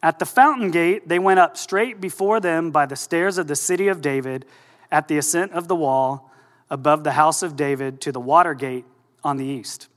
At 0.03 0.17
the 0.17 0.25
fountain 0.25 0.71
gate, 0.71 1.07
they 1.07 1.19
went 1.19 1.39
up 1.39 1.55
straight 1.55 2.01
before 2.01 2.39
them 2.39 2.71
by 2.71 2.87
the 2.87 2.95
stairs 2.95 3.37
of 3.37 3.47
the 3.47 3.55
city 3.55 3.87
of 3.87 4.01
David, 4.01 4.45
at 4.91 5.07
the 5.07 5.17
ascent 5.17 5.51
of 5.51 5.67
the 5.67 5.75
wall, 5.75 6.30
above 6.71 7.03
the 7.03 7.11
house 7.11 7.43
of 7.43 7.55
David, 7.55 8.01
to 8.01 8.11
the 8.11 8.19
water 8.19 8.55
gate 8.55 8.85
on 9.23 9.37
the 9.37 9.45
east. 9.45 9.89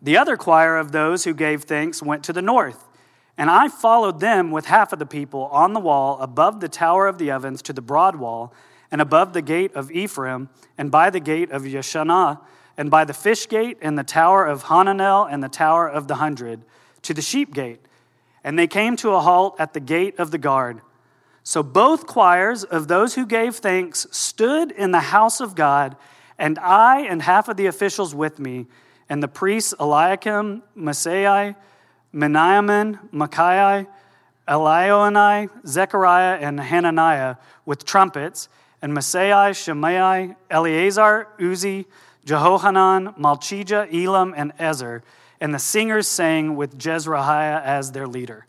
The 0.00 0.16
other 0.16 0.38
choir 0.38 0.78
of 0.78 0.92
those 0.92 1.24
who 1.24 1.34
gave 1.34 1.64
thanks 1.64 2.02
went 2.02 2.24
to 2.24 2.32
the 2.32 2.40
north, 2.40 2.88
and 3.36 3.50
I 3.50 3.68
followed 3.68 4.20
them 4.20 4.50
with 4.50 4.66
half 4.66 4.92
of 4.92 4.98
the 4.98 5.06
people 5.06 5.46
on 5.46 5.74
the 5.74 5.80
wall 5.80 6.18
above 6.20 6.60
the 6.60 6.68
tower 6.68 7.06
of 7.06 7.18
the 7.18 7.30
ovens 7.30 7.60
to 7.62 7.72
the 7.72 7.82
broad 7.82 8.16
wall, 8.16 8.54
and 8.90 9.00
above 9.00 9.32
the 9.32 9.42
gate 9.42 9.74
of 9.74 9.90
Ephraim, 9.90 10.48
and 10.78 10.90
by 10.90 11.10
the 11.10 11.20
gate 11.20 11.50
of 11.50 11.62
Yeshanah, 11.62 12.40
and 12.76 12.90
by 12.90 13.04
the 13.04 13.14
fish 13.14 13.48
gate, 13.48 13.78
and 13.82 13.98
the 13.98 14.04
tower 14.04 14.46
of 14.46 14.64
Hananel, 14.64 15.26
and 15.30 15.42
the 15.42 15.48
tower 15.48 15.88
of 15.88 16.08
the 16.08 16.16
hundred, 16.16 16.62
to 17.02 17.12
the 17.12 17.22
sheep 17.22 17.52
gate. 17.52 17.80
And 18.44 18.58
they 18.58 18.66
came 18.66 18.96
to 18.96 19.10
a 19.10 19.20
halt 19.20 19.56
at 19.58 19.72
the 19.72 19.80
gate 19.80 20.18
of 20.18 20.30
the 20.30 20.38
guard. 20.38 20.82
So 21.44 21.62
both 21.62 22.06
choirs 22.06 22.64
of 22.64 22.88
those 22.88 23.14
who 23.14 23.26
gave 23.26 23.56
thanks 23.56 24.06
stood 24.10 24.70
in 24.70 24.92
the 24.92 25.00
house 25.00 25.40
of 25.40 25.54
God, 25.54 25.96
and 26.38 26.58
I 26.58 27.00
and 27.00 27.22
half 27.22 27.48
of 27.48 27.56
the 27.56 27.66
officials 27.66 28.14
with 28.14 28.38
me 28.38 28.66
and 29.08 29.22
the 29.22 29.28
priests 29.28 29.74
Eliakim, 29.78 30.62
Maaseiah, 30.76 31.54
Miniamin, 32.14 32.98
Micaiah, 33.12 33.86
Elioenai, 34.48 35.50
Zechariah, 35.66 36.38
and 36.40 36.60
Hananiah 36.60 37.36
with 37.64 37.84
trumpets, 37.84 38.48
and 38.80 38.92
Maaseiah, 38.92 39.54
Shemaiah, 39.54 40.36
Eleazar, 40.50 41.28
Uzzi, 41.38 41.86
Jehohanan, 42.24 43.14
Malchijah, 43.18 43.92
Elam, 43.92 44.34
and 44.36 44.52
Ezer, 44.58 45.02
and 45.40 45.52
the 45.52 45.58
singers 45.58 46.08
sang 46.08 46.56
with 46.56 46.78
Jezrahiah 46.78 47.62
as 47.62 47.92
their 47.92 48.06
leader. 48.06 48.46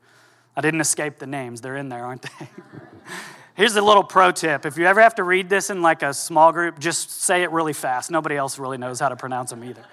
I 0.56 0.62
didn't 0.62 0.82
escape 0.82 1.18
the 1.18 1.28
names, 1.28 1.62
they're 1.62 1.78
in 1.78 1.90
there, 1.90 2.06
aren't 2.06 2.22
they? 2.24 2.48
Here's 3.56 3.76
a 3.76 3.82
little 3.82 4.04
pro 4.04 4.32
tip. 4.32 4.66
If 4.66 4.78
you 4.78 4.86
ever 4.86 5.02
have 5.02 5.16
to 5.16 5.24
read 5.24 5.48
this 5.48 5.70
in 5.70 5.82
like 5.82 6.02
a 6.02 6.14
small 6.14 6.52
group, 6.52 6.80
just 6.80 7.22
say 7.22 7.44
it 7.44 7.52
really 7.52 7.74
fast. 7.74 8.10
Nobody 8.10 8.36
else 8.36 8.58
really 8.58 8.78
knows 8.78 9.00
how 9.00 9.10
to 9.10 9.16
pronounce 9.16 9.52
them 9.52 9.64
either. 9.64 9.84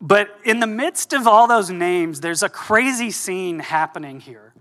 But 0.00 0.28
in 0.44 0.60
the 0.60 0.66
midst 0.66 1.12
of 1.12 1.26
all 1.26 1.46
those 1.46 1.70
names, 1.70 2.20
there's 2.20 2.42
a 2.42 2.48
crazy 2.48 3.10
scene 3.10 3.58
happening 3.58 4.20
here. 4.20 4.54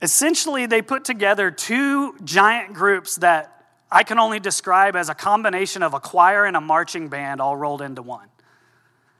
Essentially, 0.00 0.66
they 0.66 0.82
put 0.82 1.04
together 1.04 1.50
two 1.50 2.14
giant 2.24 2.74
groups 2.74 3.16
that 3.16 3.66
I 3.90 4.02
can 4.02 4.18
only 4.18 4.40
describe 4.40 4.96
as 4.96 5.08
a 5.08 5.14
combination 5.14 5.82
of 5.82 5.94
a 5.94 6.00
choir 6.00 6.44
and 6.44 6.56
a 6.56 6.60
marching 6.60 7.08
band 7.08 7.40
all 7.40 7.56
rolled 7.56 7.82
into 7.82 8.02
one. 8.02 8.28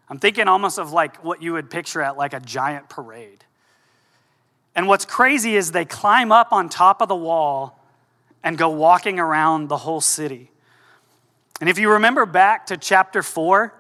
I'm 0.09 0.19
thinking 0.19 0.49
almost 0.49 0.79
of 0.79 0.93
like 0.93 1.25
what 1.25 1.43
you 1.43 1.55
would 1.55 1.71
picture 1.71 2.03
at 2.03 2.17
like 2.17 2.33
a 2.35 2.41
giant 2.41 2.89
parade. 2.89 3.45
And 4.75 4.89
what's 4.89 5.05
crazy 5.05 5.57
is 5.57 5.73
they 5.73 5.85
climb 5.85 6.33
up 6.33 6.53
on 6.53 6.69
top 6.69 7.01
of 7.01 7.09
the 7.09 7.17
wall 7.17 7.81
and 8.43 8.59
go 8.59 8.69
walking 8.69 9.19
around 9.19 9.69
the 9.69 9.79
whole 9.79 10.01
city. 10.01 10.51
And 11.61 11.71
if 11.71 11.79
you 11.79 11.93
remember 11.93 12.27
back 12.27 12.67
to 12.67 12.77
chapter 12.77 13.23
4, 13.23 13.73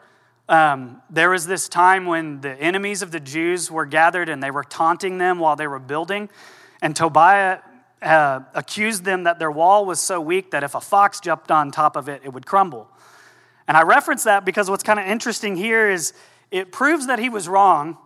um, 0.48 1.02
there 1.10 1.30
was 1.30 1.46
this 1.46 1.68
time 1.68 2.06
when 2.06 2.40
the 2.40 2.52
enemies 2.60 3.02
of 3.02 3.10
the 3.10 3.20
Jews 3.20 3.70
were 3.70 3.86
gathered 3.86 4.28
and 4.28 4.42
they 4.42 4.50
were 4.50 4.64
taunting 4.64 5.18
them 5.18 5.38
while 5.38 5.56
they 5.56 5.66
were 5.66 5.78
building. 5.78 6.28
And 6.80 6.94
Tobiah 6.94 7.58
uh, 8.02 8.40
accused 8.54 9.04
them 9.04 9.24
that 9.24 9.38
their 9.38 9.50
wall 9.50 9.86
was 9.86 10.00
so 10.00 10.20
weak 10.20 10.50
that 10.52 10.62
if 10.62 10.74
a 10.74 10.80
fox 10.80 11.20
jumped 11.20 11.50
on 11.50 11.70
top 11.70 11.96
of 11.96 12.08
it, 12.08 12.22
it 12.24 12.32
would 12.32 12.46
crumble. 12.46 12.88
And 13.66 13.76
I 13.76 13.82
reference 13.82 14.24
that 14.24 14.44
because 14.44 14.68
what's 14.70 14.82
kind 14.82 14.98
of 14.98 15.06
interesting 15.06 15.56
here 15.56 15.90
is 15.90 16.12
it 16.50 16.70
proves 16.72 17.06
that 17.06 17.18
he 17.18 17.28
was 17.28 17.48
wrong 17.48 17.96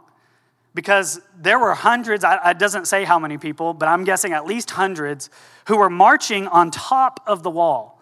because 0.75 1.21
there 1.37 1.59
were 1.59 1.75
hundreds, 1.75 2.25
it 2.25 2.59
doesn't 2.59 2.87
say 2.87 3.05
how 3.05 3.19
many 3.19 3.37
people, 3.37 3.75
but 3.75 3.89
I'm 3.89 4.05
guessing 4.05 4.33
at 4.33 4.47
least 4.47 4.71
hundreds, 4.71 5.29
who 5.67 5.77
were 5.77 5.91
marching 5.91 6.47
on 6.47 6.71
top 6.71 7.21
of 7.27 7.43
the 7.43 7.51
wall. 7.51 8.01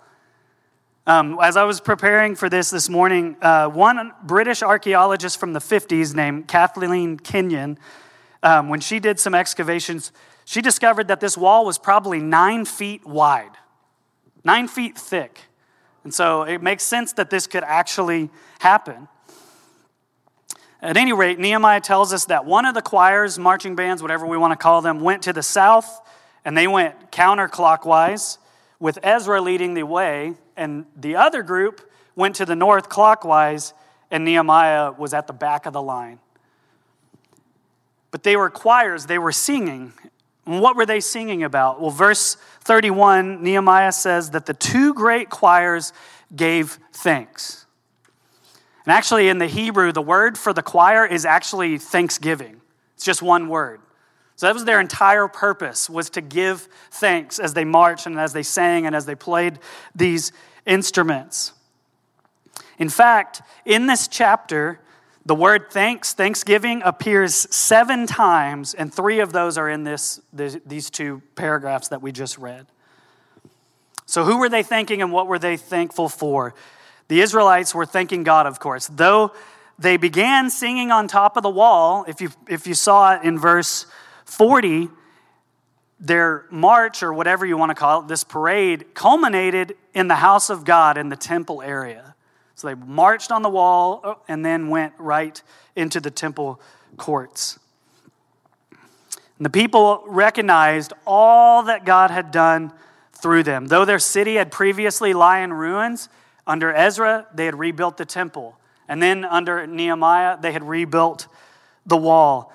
Um, 1.06 1.38
as 1.40 1.56
I 1.56 1.64
was 1.64 1.80
preparing 1.80 2.34
for 2.34 2.50
this 2.50 2.68
this 2.68 2.88
morning, 2.88 3.36
uh, 3.40 3.68
one 3.68 4.12
British 4.24 4.62
archaeologist 4.62 5.38
from 5.38 5.52
the 5.52 5.60
50s 5.60 6.14
named 6.14 6.48
Kathleen 6.48 7.16
Kenyon, 7.18 7.78
um, 8.42 8.68
when 8.68 8.80
she 8.80 8.98
did 8.98 9.18
some 9.18 9.34
excavations, 9.34 10.12
she 10.44 10.60
discovered 10.60 11.08
that 11.08 11.20
this 11.20 11.38
wall 11.38 11.64
was 11.64 11.78
probably 11.78 12.20
nine 12.20 12.64
feet 12.64 13.06
wide, 13.06 13.52
nine 14.44 14.68
feet 14.68 14.98
thick. 14.98 15.42
And 16.06 16.14
so 16.14 16.42
it 16.42 16.62
makes 16.62 16.84
sense 16.84 17.14
that 17.14 17.30
this 17.30 17.48
could 17.48 17.64
actually 17.64 18.30
happen. 18.60 19.08
At 20.80 20.96
any 20.96 21.12
rate, 21.12 21.36
Nehemiah 21.40 21.80
tells 21.80 22.12
us 22.12 22.26
that 22.26 22.44
one 22.44 22.64
of 22.64 22.74
the 22.74 22.80
choirs, 22.80 23.40
marching 23.40 23.74
bands, 23.74 24.02
whatever 24.02 24.24
we 24.24 24.36
want 24.36 24.52
to 24.52 24.56
call 24.56 24.82
them, 24.82 25.00
went 25.00 25.24
to 25.24 25.32
the 25.32 25.42
south 25.42 26.00
and 26.44 26.56
they 26.56 26.68
went 26.68 27.10
counterclockwise 27.10 28.38
with 28.78 29.00
Ezra 29.02 29.40
leading 29.40 29.74
the 29.74 29.82
way 29.82 30.34
and 30.56 30.86
the 30.94 31.16
other 31.16 31.42
group 31.42 31.90
went 32.14 32.36
to 32.36 32.44
the 32.44 32.54
north 32.54 32.88
clockwise, 32.88 33.74
and 34.08 34.24
Nehemiah 34.24 34.92
was 34.92 35.12
at 35.12 35.26
the 35.26 35.32
back 35.32 35.66
of 35.66 35.72
the 35.72 35.82
line. 35.82 36.20
but 38.12 38.22
they 38.22 38.36
were 38.36 38.48
choirs, 38.48 39.06
they 39.06 39.18
were 39.18 39.32
singing. 39.32 39.92
And 40.46 40.60
what 40.60 40.76
were 40.76 40.86
they 40.86 41.00
singing 41.00 41.42
about? 41.42 41.80
Well, 41.80 41.90
verse 41.90 42.36
31, 42.62 43.42
Nehemiah 43.42 43.92
says 43.92 44.30
that 44.30 44.46
the 44.46 44.54
two 44.54 44.94
great 44.94 45.28
choirs 45.28 45.92
gave 46.34 46.78
thanks. 46.92 47.66
And 48.84 48.92
actually, 48.92 49.28
in 49.28 49.38
the 49.38 49.48
Hebrew, 49.48 49.92
the 49.92 50.02
word 50.02 50.38
for 50.38 50.52
the 50.52 50.62
choir 50.62 51.04
is 51.04 51.24
actually 51.24 51.78
thanksgiving. 51.78 52.60
It's 52.94 53.04
just 53.04 53.20
one 53.20 53.48
word. 53.48 53.80
So 54.36 54.46
that 54.46 54.54
was 54.54 54.64
their 54.64 54.80
entire 54.80 55.28
purpose 55.28 55.90
was 55.90 56.10
to 56.10 56.20
give 56.20 56.68
thanks 56.90 57.38
as 57.38 57.54
they 57.54 57.64
marched 57.64 58.06
and 58.06 58.18
as 58.18 58.32
they 58.32 58.42
sang 58.42 58.86
and 58.86 58.94
as 58.94 59.06
they 59.06 59.14
played 59.14 59.58
these 59.94 60.30
instruments. 60.66 61.52
In 62.78 62.90
fact, 62.90 63.42
in 63.64 63.86
this 63.86 64.06
chapter, 64.06 64.80
the 65.26 65.34
word 65.34 65.72
thanks, 65.72 66.14
thanksgiving, 66.14 66.82
appears 66.84 67.34
seven 67.52 68.06
times, 68.06 68.74
and 68.74 68.94
three 68.94 69.18
of 69.18 69.32
those 69.32 69.58
are 69.58 69.68
in 69.68 69.82
this, 69.82 70.20
this, 70.32 70.56
these 70.64 70.88
two 70.88 71.20
paragraphs 71.34 71.88
that 71.88 72.00
we 72.00 72.12
just 72.12 72.38
read. 72.38 72.66
So, 74.06 74.22
who 74.22 74.38
were 74.38 74.48
they 74.48 74.62
thanking 74.62 75.02
and 75.02 75.10
what 75.10 75.26
were 75.26 75.40
they 75.40 75.56
thankful 75.56 76.08
for? 76.08 76.54
The 77.08 77.20
Israelites 77.20 77.74
were 77.74 77.84
thanking 77.84 78.22
God, 78.22 78.46
of 78.46 78.60
course. 78.60 78.86
Though 78.86 79.32
they 79.80 79.96
began 79.96 80.48
singing 80.48 80.92
on 80.92 81.08
top 81.08 81.36
of 81.36 81.42
the 81.42 81.50
wall, 81.50 82.04
if 82.06 82.20
you, 82.20 82.30
if 82.48 82.68
you 82.68 82.74
saw 82.74 83.16
it 83.16 83.24
in 83.24 83.36
verse 83.36 83.86
40, 84.26 84.88
their 85.98 86.46
march, 86.50 87.02
or 87.02 87.12
whatever 87.12 87.44
you 87.44 87.56
want 87.56 87.70
to 87.70 87.74
call 87.74 88.02
it, 88.02 88.08
this 88.08 88.22
parade, 88.22 88.94
culminated 88.94 89.76
in 89.92 90.06
the 90.06 90.16
house 90.16 90.50
of 90.50 90.64
God 90.64 90.96
in 90.96 91.08
the 91.08 91.16
temple 91.16 91.62
area. 91.62 92.14
So 92.56 92.68
they 92.68 92.74
marched 92.74 93.30
on 93.30 93.42
the 93.42 93.50
wall 93.50 94.00
uh, 94.02 94.14
and 94.28 94.44
then 94.44 94.68
went 94.70 94.94
right 94.98 95.40
into 95.76 96.00
the 96.00 96.10
temple 96.10 96.60
courts. 96.96 97.58
And 98.72 99.44
the 99.44 99.50
people 99.50 100.02
recognized 100.06 100.94
all 101.06 101.64
that 101.64 101.84
God 101.84 102.10
had 102.10 102.30
done 102.30 102.72
through 103.12 103.42
them. 103.42 103.66
Though 103.66 103.84
their 103.84 103.98
city 103.98 104.36
had 104.36 104.50
previously 104.50 105.12
lie 105.12 105.40
in 105.40 105.52
ruins, 105.52 106.08
under 106.46 106.72
Ezra, 106.72 107.26
they 107.34 107.44
had 107.44 107.58
rebuilt 107.58 107.98
the 107.98 108.06
temple. 108.06 108.58
And 108.88 109.02
then 109.02 109.24
under 109.24 109.66
Nehemiah, 109.66 110.38
they 110.40 110.52
had 110.52 110.64
rebuilt 110.64 111.26
the 111.84 111.96
wall. 111.96 112.54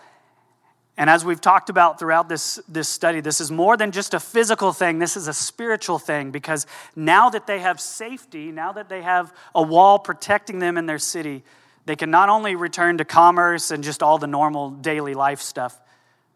And 1.01 1.09
as 1.09 1.25
we've 1.25 1.41
talked 1.41 1.71
about 1.71 1.97
throughout 1.97 2.29
this, 2.29 2.59
this 2.69 2.87
study, 2.87 3.21
this 3.21 3.41
is 3.41 3.49
more 3.49 3.75
than 3.75 3.91
just 3.91 4.13
a 4.13 4.19
physical 4.19 4.71
thing, 4.71 4.99
this 4.99 5.17
is 5.17 5.27
a 5.27 5.33
spiritual 5.33 5.97
thing 5.97 6.29
because 6.29 6.67
now 6.95 7.31
that 7.31 7.47
they 7.47 7.57
have 7.57 7.81
safety, 7.81 8.51
now 8.51 8.71
that 8.73 8.87
they 8.87 9.01
have 9.01 9.33
a 9.55 9.63
wall 9.63 9.97
protecting 9.97 10.59
them 10.59 10.77
in 10.77 10.85
their 10.85 10.99
city, 10.99 11.41
they 11.87 11.95
can 11.95 12.11
not 12.11 12.29
only 12.29 12.53
return 12.53 12.99
to 12.99 13.03
commerce 13.03 13.71
and 13.71 13.83
just 13.83 14.03
all 14.03 14.19
the 14.19 14.27
normal 14.27 14.69
daily 14.69 15.15
life 15.15 15.41
stuff, 15.41 15.79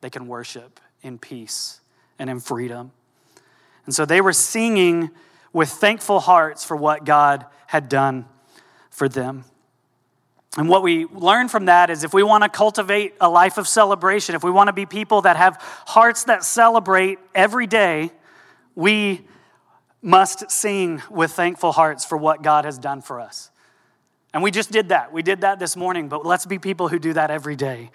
they 0.02 0.10
can 0.10 0.28
worship 0.28 0.80
in 1.04 1.20
peace 1.20 1.80
and 2.18 2.28
in 2.28 2.40
freedom. 2.40 2.92
And 3.86 3.94
so 3.94 4.04
they 4.04 4.20
were 4.20 4.34
singing 4.34 5.12
with 5.54 5.70
thankful 5.70 6.22
hearts 6.22 6.64
for 6.64 6.76
what 6.76 7.06
God 7.06 7.46
had 7.68 7.88
done 7.88 8.26
for 8.90 9.08
them. 9.08 9.46
And 10.58 10.70
what 10.70 10.84
we 10.84 11.06
learn 11.06 11.50
from 11.50 11.66
that 11.66 11.90
is 11.90 12.04
if 12.04 12.14
we 12.14 12.24
want 12.24 12.44
to 12.44 12.50
cultivate 12.50 13.14
a 13.20 13.30
life 13.30 13.58
of 13.58 13.68
celebration, 13.68 14.36
if 14.36 14.44
we 14.44 14.52
want 14.52 14.68
to 14.68 14.74
be 14.74 14.86
people 14.86 15.22
that 15.24 15.36
have 15.36 15.58
hearts 15.86 16.26
that 16.26 16.44
celebrate 16.44 17.20
every 17.34 17.68
day, 17.68 18.12
we 18.74 19.26
must 20.02 20.50
sing 20.50 21.02
with 21.10 21.32
thankful 21.32 21.72
hearts 21.72 22.06
for 22.06 22.18
what 22.18 22.42
God 22.42 22.64
has 22.64 22.78
done 22.78 23.02
for 23.02 23.20
us. 23.20 23.50
And 24.34 24.44
we 24.44 24.52
just 24.52 24.72
did 24.72 24.90
that. 24.90 25.12
We 25.12 25.24
did 25.24 25.42
that 25.42 25.60
this 25.60 25.76
morning, 25.76 26.10
but 26.10 26.26
let's 26.26 26.46
be 26.46 26.60
people 26.60 26.88
who 26.88 27.00
do 27.00 27.14
that 27.14 27.32
every 27.32 27.56
day. 27.56 27.90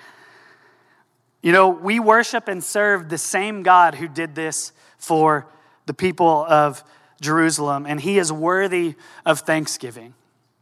You 1.42 1.52
know, 1.52 1.68
we 1.68 2.00
worship 2.00 2.48
and 2.48 2.62
serve 2.62 3.08
the 3.08 3.18
same 3.18 3.62
God 3.62 3.94
who 3.94 4.08
did 4.08 4.34
this 4.34 4.72
for 4.98 5.46
the 5.86 5.94
people 5.94 6.44
of 6.48 6.84
Jerusalem, 7.20 7.86
and 7.86 8.00
He 8.00 8.18
is 8.18 8.32
worthy 8.32 8.96
of 9.24 9.40
thanksgiving. 9.40 10.14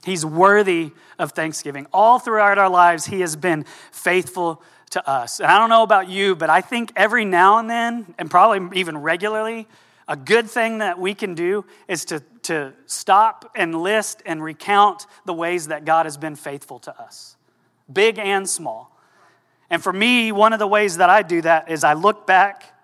He's 0.04 0.24
worthy 0.24 0.92
of 1.18 1.32
thanksgiving. 1.32 1.86
All 1.92 2.18
throughout 2.18 2.58
our 2.58 2.70
lives, 2.70 3.06
He 3.06 3.20
has 3.20 3.36
been 3.36 3.64
faithful 3.92 4.62
to 4.90 5.08
us. 5.08 5.40
And 5.40 5.48
I 5.50 5.58
don't 5.58 5.68
know 5.68 5.82
about 5.82 6.08
you, 6.08 6.34
but 6.34 6.50
I 6.50 6.60
think 6.60 6.92
every 6.96 7.24
now 7.24 7.58
and 7.58 7.68
then, 7.68 8.14
and 8.18 8.30
probably 8.30 8.78
even 8.78 8.98
regularly, 8.98 9.66
a 10.06 10.16
good 10.16 10.48
thing 10.48 10.78
that 10.78 10.98
we 10.98 11.14
can 11.14 11.34
do 11.34 11.66
is 11.86 12.06
to, 12.06 12.22
to 12.42 12.72
stop 12.86 13.50
and 13.54 13.74
list 13.74 14.22
and 14.24 14.42
recount 14.42 15.06
the 15.26 15.34
ways 15.34 15.68
that 15.68 15.84
God 15.84 16.06
has 16.06 16.16
been 16.16 16.34
faithful 16.34 16.78
to 16.80 17.00
us, 17.00 17.36
big 17.92 18.18
and 18.18 18.48
small. 18.48 18.96
And 19.68 19.82
for 19.82 19.92
me, 19.92 20.32
one 20.32 20.54
of 20.54 20.58
the 20.58 20.66
ways 20.66 20.96
that 20.96 21.10
I 21.10 21.22
do 21.22 21.42
that 21.42 21.70
is 21.70 21.84
I 21.84 21.92
look 21.92 22.26
back 22.26 22.74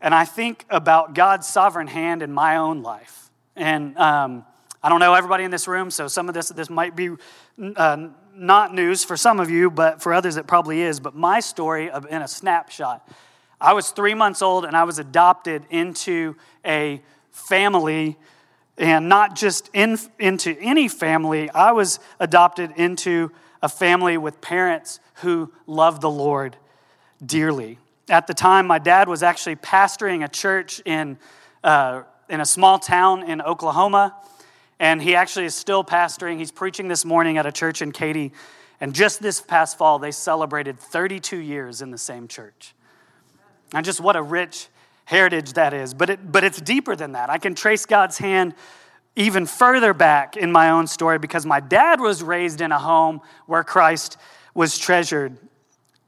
and 0.00 0.14
I 0.14 0.24
think 0.24 0.64
about 0.70 1.14
God's 1.14 1.48
sovereign 1.48 1.88
hand 1.88 2.22
in 2.22 2.32
my 2.32 2.56
own 2.56 2.82
life. 2.82 3.30
And 3.56 3.98
um, 3.98 4.44
I 4.82 4.88
don't 4.88 5.00
know 5.00 5.14
everybody 5.14 5.44
in 5.44 5.50
this 5.50 5.68
room, 5.68 5.90
so 5.90 6.08
some 6.08 6.28
of 6.28 6.34
this 6.34 6.48
this 6.48 6.70
might 6.70 6.96
be 6.96 7.10
uh, 7.76 8.08
not 8.34 8.74
news 8.74 9.04
for 9.04 9.16
some 9.16 9.38
of 9.38 9.50
you, 9.50 9.70
but 9.70 10.02
for 10.02 10.14
others 10.14 10.36
it 10.36 10.46
probably 10.46 10.80
is. 10.80 11.00
But 11.00 11.14
my 11.14 11.40
story 11.40 11.90
of, 11.90 12.06
in 12.06 12.22
a 12.22 12.28
snapshot, 12.28 13.06
I 13.60 13.74
was 13.74 13.90
three 13.90 14.14
months 14.14 14.40
old 14.40 14.64
and 14.64 14.74
I 14.74 14.84
was 14.84 14.98
adopted 14.98 15.66
into 15.68 16.34
a 16.64 17.02
family, 17.30 18.16
and 18.78 19.08
not 19.08 19.36
just 19.36 19.68
in, 19.74 19.98
into 20.18 20.56
any 20.58 20.88
family. 20.88 21.50
I 21.50 21.72
was 21.72 22.00
adopted 22.18 22.72
into 22.76 23.30
a 23.62 23.68
family 23.68 24.16
with 24.16 24.40
parents 24.40 24.98
who 25.16 25.52
loved 25.66 26.00
the 26.00 26.10
Lord 26.10 26.56
dearly. 27.24 27.78
At 28.08 28.26
the 28.26 28.34
time, 28.34 28.66
my 28.66 28.78
dad 28.78 29.08
was 29.08 29.22
actually 29.22 29.56
pastoring 29.56 30.24
a 30.24 30.28
church 30.28 30.80
in, 30.86 31.18
uh, 31.62 32.04
in 32.30 32.40
a 32.40 32.46
small 32.46 32.78
town 32.78 33.22
in 33.28 33.42
Oklahoma. 33.42 34.16
And 34.80 35.00
he 35.02 35.14
actually 35.14 35.44
is 35.44 35.54
still 35.54 35.84
pastoring. 35.84 36.38
He's 36.38 36.50
preaching 36.50 36.88
this 36.88 37.04
morning 37.04 37.36
at 37.36 37.44
a 37.44 37.52
church 37.52 37.82
in 37.82 37.92
Katy. 37.92 38.32
And 38.80 38.94
just 38.94 39.20
this 39.20 39.38
past 39.38 39.76
fall, 39.76 39.98
they 39.98 40.10
celebrated 40.10 40.80
32 40.80 41.36
years 41.36 41.82
in 41.82 41.90
the 41.90 41.98
same 41.98 42.26
church. 42.26 42.74
And 43.74 43.84
just 43.84 44.00
what 44.00 44.16
a 44.16 44.22
rich 44.22 44.68
heritage 45.04 45.52
that 45.52 45.74
is. 45.74 45.92
But, 45.92 46.08
it, 46.08 46.32
but 46.32 46.44
it's 46.44 46.58
deeper 46.58 46.96
than 46.96 47.12
that. 47.12 47.28
I 47.28 47.36
can 47.36 47.54
trace 47.54 47.84
God's 47.84 48.16
hand 48.16 48.54
even 49.16 49.44
further 49.44 49.92
back 49.92 50.38
in 50.38 50.50
my 50.50 50.70
own 50.70 50.86
story 50.86 51.18
because 51.18 51.44
my 51.44 51.60
dad 51.60 52.00
was 52.00 52.22
raised 52.22 52.62
in 52.62 52.72
a 52.72 52.78
home 52.78 53.20
where 53.44 53.62
Christ 53.62 54.16
was 54.54 54.78
treasured. 54.78 55.36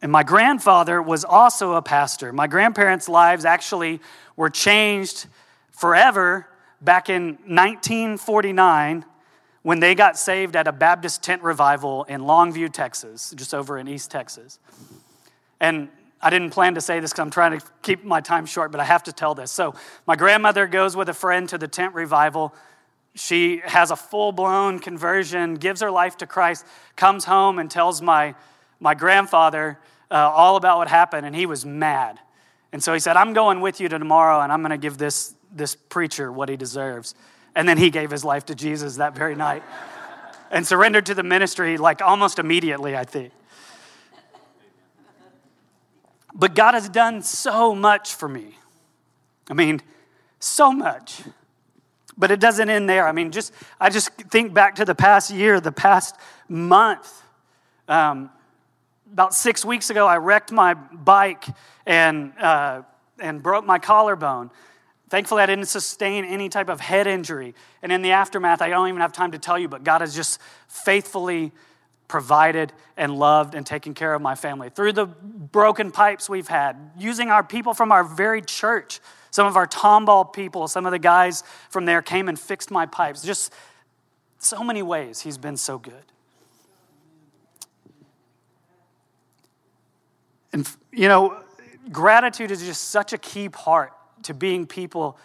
And 0.01 0.11
my 0.11 0.23
grandfather 0.23 1.03
was 1.03 1.27
also 1.27 1.75
a 1.75 1.83
pastor. 1.83 2.33
My 2.33 2.47
grandparents' 2.47 3.09
lives 3.09 3.45
actually 3.45 4.01
were 4.35 4.49
changed 4.49 5.27
forever 5.73 6.49
back 6.83 7.09
in 7.09 7.39
1949 7.47 9.05
when 9.63 9.79
they 9.79 9.95
got 9.95 10.19
saved 10.19 10.57
at 10.57 10.67
a 10.67 10.73
Baptist 10.73 11.23
tent 11.23 11.43
revival 11.43 12.05
in 12.05 12.23
Longview, 12.23 12.73
Texas, 12.73 13.33
just 13.37 13.55
over 13.55 13.79
in 13.79 13.87
East 13.87 14.11
Texas. 14.11 14.59
And 15.61 15.89
I 16.21 16.31
didn't 16.31 16.51
plan 16.51 16.75
to 16.75 16.81
say 16.81 16.99
this 16.99 17.13
because 17.13 17.23
I'm 17.23 17.31
trying 17.31 17.59
to 17.59 17.67
keep 17.83 18.05
my 18.05 18.21
time 18.21 18.45
short, 18.45 18.73
but 18.73 18.81
I 18.81 18.85
have 18.85 19.05
to 19.05 19.13
tell 19.13 19.35
this. 19.35 19.53
So, 19.53 19.75
my 20.07 20.17
grandmother 20.17 20.67
goes 20.67 20.97
with 20.97 21.09
a 21.09 21.15
friend 21.15 21.49
to 21.49 21.59
the 21.59 21.69
tent 21.69 21.95
revival. 21.95 22.55
She 23.15 23.59
has 23.65 23.91
a 23.91 23.97
full 23.97 24.33
blown 24.33 24.79
conversion, 24.79 25.55
gives 25.55 25.81
her 25.81 25.91
life 25.91 26.17
to 26.19 26.27
Christ, 26.27 26.67
comes 26.97 27.25
home 27.25 27.59
and 27.59 27.71
tells 27.71 28.03
my, 28.03 28.35
my 28.81 28.95
grandfather 28.95 29.79
uh, 30.11 30.15
all 30.15 30.57
about 30.57 30.79
what 30.79 30.89
happened, 30.89 31.27
and 31.27 31.37
he 31.37 31.47
was 31.47 31.65
mad. 31.65 32.19
And 32.73 32.83
so 32.83 32.93
he 32.93 33.01
said, 33.01 33.17
I'm 33.17 33.33
going 33.33 33.61
with 33.61 33.81
you 33.81 33.89
to 33.89 33.99
tomorrow, 33.99 34.41
and 34.41 34.53
I'm 34.53 34.61
going 34.61 34.71
to 34.71 34.79
give 34.79 34.99
this 34.99 35.35
this 35.55 35.75
preacher 35.75 36.33
what 36.33 36.49
he 36.49 36.57
deserves. 36.57 37.15
And 37.55 37.69
then 37.69 37.79
he 37.79 37.91
gave 37.91 38.11
his 38.11 38.25
life 38.25 38.47
to 38.47 38.55
Jesus 38.55 38.97
that 38.97 39.15
very 39.15 39.35
night 39.35 39.63
and 40.51 40.67
surrendered 40.67 41.07
to 41.07 41.15
the 41.15 41.23
ministry 41.23 41.77
like 41.77 42.01
almost 42.01 42.39
immediately, 42.39 42.97
I 42.97 43.05
think. 43.05 43.33
But 46.35 46.55
God 46.55 46.75
has 46.75 46.89
done 46.89 47.23
so 47.23 47.75
much 47.75 48.15
for 48.15 48.29
me. 48.29 48.57
I 49.51 49.55
mean, 49.55 49.83
so 50.41 50.73
much. 50.73 51.23
But 52.17 52.31
it 52.31 52.41
doesn't 52.41 52.69
end 52.69 52.89
there. 52.89 53.07
I 53.07 53.13
mean, 53.13 53.33
just 53.33 53.53
I 53.81 53.91
just 53.91 54.11
think 54.13 54.55
back 54.55 54.77
to 54.77 54.85
the 54.85 54.95
past 54.95 55.31
year, 55.31 55.61
the 55.61 55.73
past 55.73 56.17
month. 56.49 57.23
Um, 57.89 58.31
about 59.13 59.35
six 59.35 59.65
weeks 59.65 59.91
ago, 59.91 60.07
I 60.07 60.17
wrecked 60.19 60.53
my 60.53 60.75
bike 60.75 61.45
and 61.87 62.33
uh, 62.39 62.83
and 63.19 63.43
broke 63.43 63.65
my 63.65 63.79
collarbone. 63.79 64.51
Thankfully, 65.13 65.43
I 65.43 65.47
didn't 65.47 65.67
sustain 65.67 66.25
any 66.25 66.49
type 66.49 66.71
of 66.71 66.81
head 66.81 67.07
injury. 67.07 67.55
And 67.83 67.93
in 67.93 68.01
the 68.01 68.13
aftermath, 68.13 68.63
I 68.63 68.71
don't 68.71 68.89
even 68.89 69.03
have 69.03 69.13
time 69.13 69.33
to 69.33 69.39
tell 69.39 69.59
you, 69.59 69.69
but 69.69 69.85
God 69.85 70.01
has 70.01 70.15
just 70.15 70.41
faithfully 70.69 71.53
provided 72.09 72.73
and 72.97 73.19
loved 73.19 73.55
and 73.55 73.67
taken 73.67 73.93
care 73.93 74.15
of 74.15 74.23
my 74.23 74.35
family 74.35 74.71
through 74.71 74.95
the 74.95 75.05
broken 75.05 75.91
pipes 75.91 76.31
we've 76.31 76.49
had, 76.49 76.93
using 76.97 77.29
our 77.29 77.45
people 77.45 77.75
from 77.75 77.93
our 77.93 78.05
very 78.05 78.41
church. 78.41 79.01
Some 79.31 79.47
of 79.47 79.55
our 79.55 79.67
Tomball 79.67 80.33
people, 80.33 80.67
some 80.67 80.87
of 80.87 80.93
the 80.93 80.99
guys 80.99 81.45
from 81.69 81.85
there 81.85 82.01
came 82.01 82.27
and 82.27 82.41
fixed 82.41 82.71
my 82.71 82.87
pipes. 82.87 83.23
Just 83.23 83.53
so 84.39 84.65
many 84.65 84.81
ways 84.81 85.21
He's 85.21 85.37
been 85.37 85.59
so 85.59 85.77
good. 85.77 86.07
And, 90.55 90.67
you 90.91 91.09
know, 91.09 91.39
gratitude 91.91 92.51
is 92.51 92.65
just 92.65 92.85
such 92.85 93.13
a 93.13 93.19
key 93.19 93.51
part 93.51 93.93
to 94.25 94.35
being 94.35 94.67
people 94.67 95.19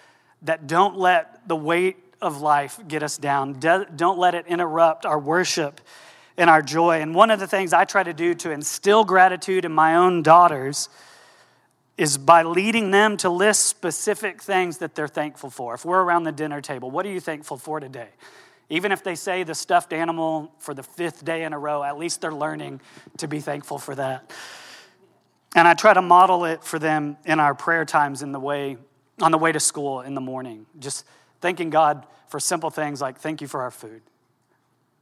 that 0.44 0.68
don't 0.68 0.98
let 0.98 1.48
the 1.48 1.56
weight 1.56 1.98
of 2.22 2.42
life 2.42 2.80
get 2.88 3.04
us 3.04 3.18
down, 3.18 3.54
don't 3.54 4.18
let 4.18 4.36
it 4.36 4.48
interrupt 4.48 5.06
our 5.06 5.20
worship 5.20 5.82
and 6.38 6.50
our 6.50 6.62
joy. 6.62 7.02
And 7.02 7.16
one 7.16 7.32
of 7.32 7.40
the 7.40 7.48
things 7.48 7.74
I 7.74 7.86
try 7.86 8.04
to 8.04 8.14
do 8.14 8.34
to 8.36 8.52
instill 8.52 9.04
gratitude 9.04 9.66
in 9.66 9.72
my 9.72 9.96
own 9.96 10.22
daughters 10.24 10.90
is 11.98 12.18
by 12.18 12.44
leading 12.44 12.92
them 12.92 13.18
to 13.18 13.30
list 13.30 13.66
specific 13.66 14.42
things 14.42 14.78
that 14.78 14.94
they're 14.94 15.08
thankful 15.08 15.50
for. 15.50 15.74
If 15.74 15.84
we're 15.84 16.02
around 16.02 16.26
the 16.26 16.32
dinner 16.32 16.62
table, 16.62 16.92
what 16.92 17.06
are 17.08 17.10
you 17.10 17.20
thankful 17.20 17.58
for 17.58 17.80
today? 17.80 18.10
Even 18.70 18.92
if 18.92 19.04
they 19.04 19.16
say 19.16 19.44
the 19.44 19.56
stuffed 19.56 19.94
animal 19.94 20.52
for 20.60 20.74
the 20.74 20.84
fifth 20.84 21.26
day 21.26 21.44
in 21.44 21.54
a 21.54 21.60
row, 21.60 21.84
at 21.84 21.98
least 21.98 22.22
they're 22.22 22.32
learning 22.32 22.82
to 23.18 23.28
be 23.28 23.40
thankful 23.40 23.80
for 23.80 23.96
that. 23.96 24.32
And 25.56 25.68
I 25.68 25.74
try 25.74 25.94
to 25.94 26.02
model 26.02 26.46
it 26.46 26.64
for 26.64 26.78
them 26.78 27.18
in 27.26 27.40
our 27.40 27.56
prayer 27.56 27.86
times 27.86 28.22
in 28.22 28.32
the 28.32 28.40
way, 28.40 28.78
on 29.21 29.32
the 29.32 29.38
way 29.38 29.51
to 29.51 29.60
school 29.60 30.01
in 30.01 30.13
the 30.13 30.21
morning. 30.21 30.65
Just 30.80 31.06
thanking 31.41 31.69
God 31.69 32.06
for 32.27 32.39
simple 32.39 32.69
things 32.69 33.01
like 33.01 33.19
thank 33.19 33.41
you 33.41 33.47
for 33.47 33.62
our 33.62 33.71
food, 33.71 34.01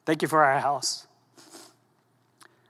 thank 0.06 0.22
you 0.22 0.28
for 0.28 0.44
our 0.44 0.60
house, 0.60 1.08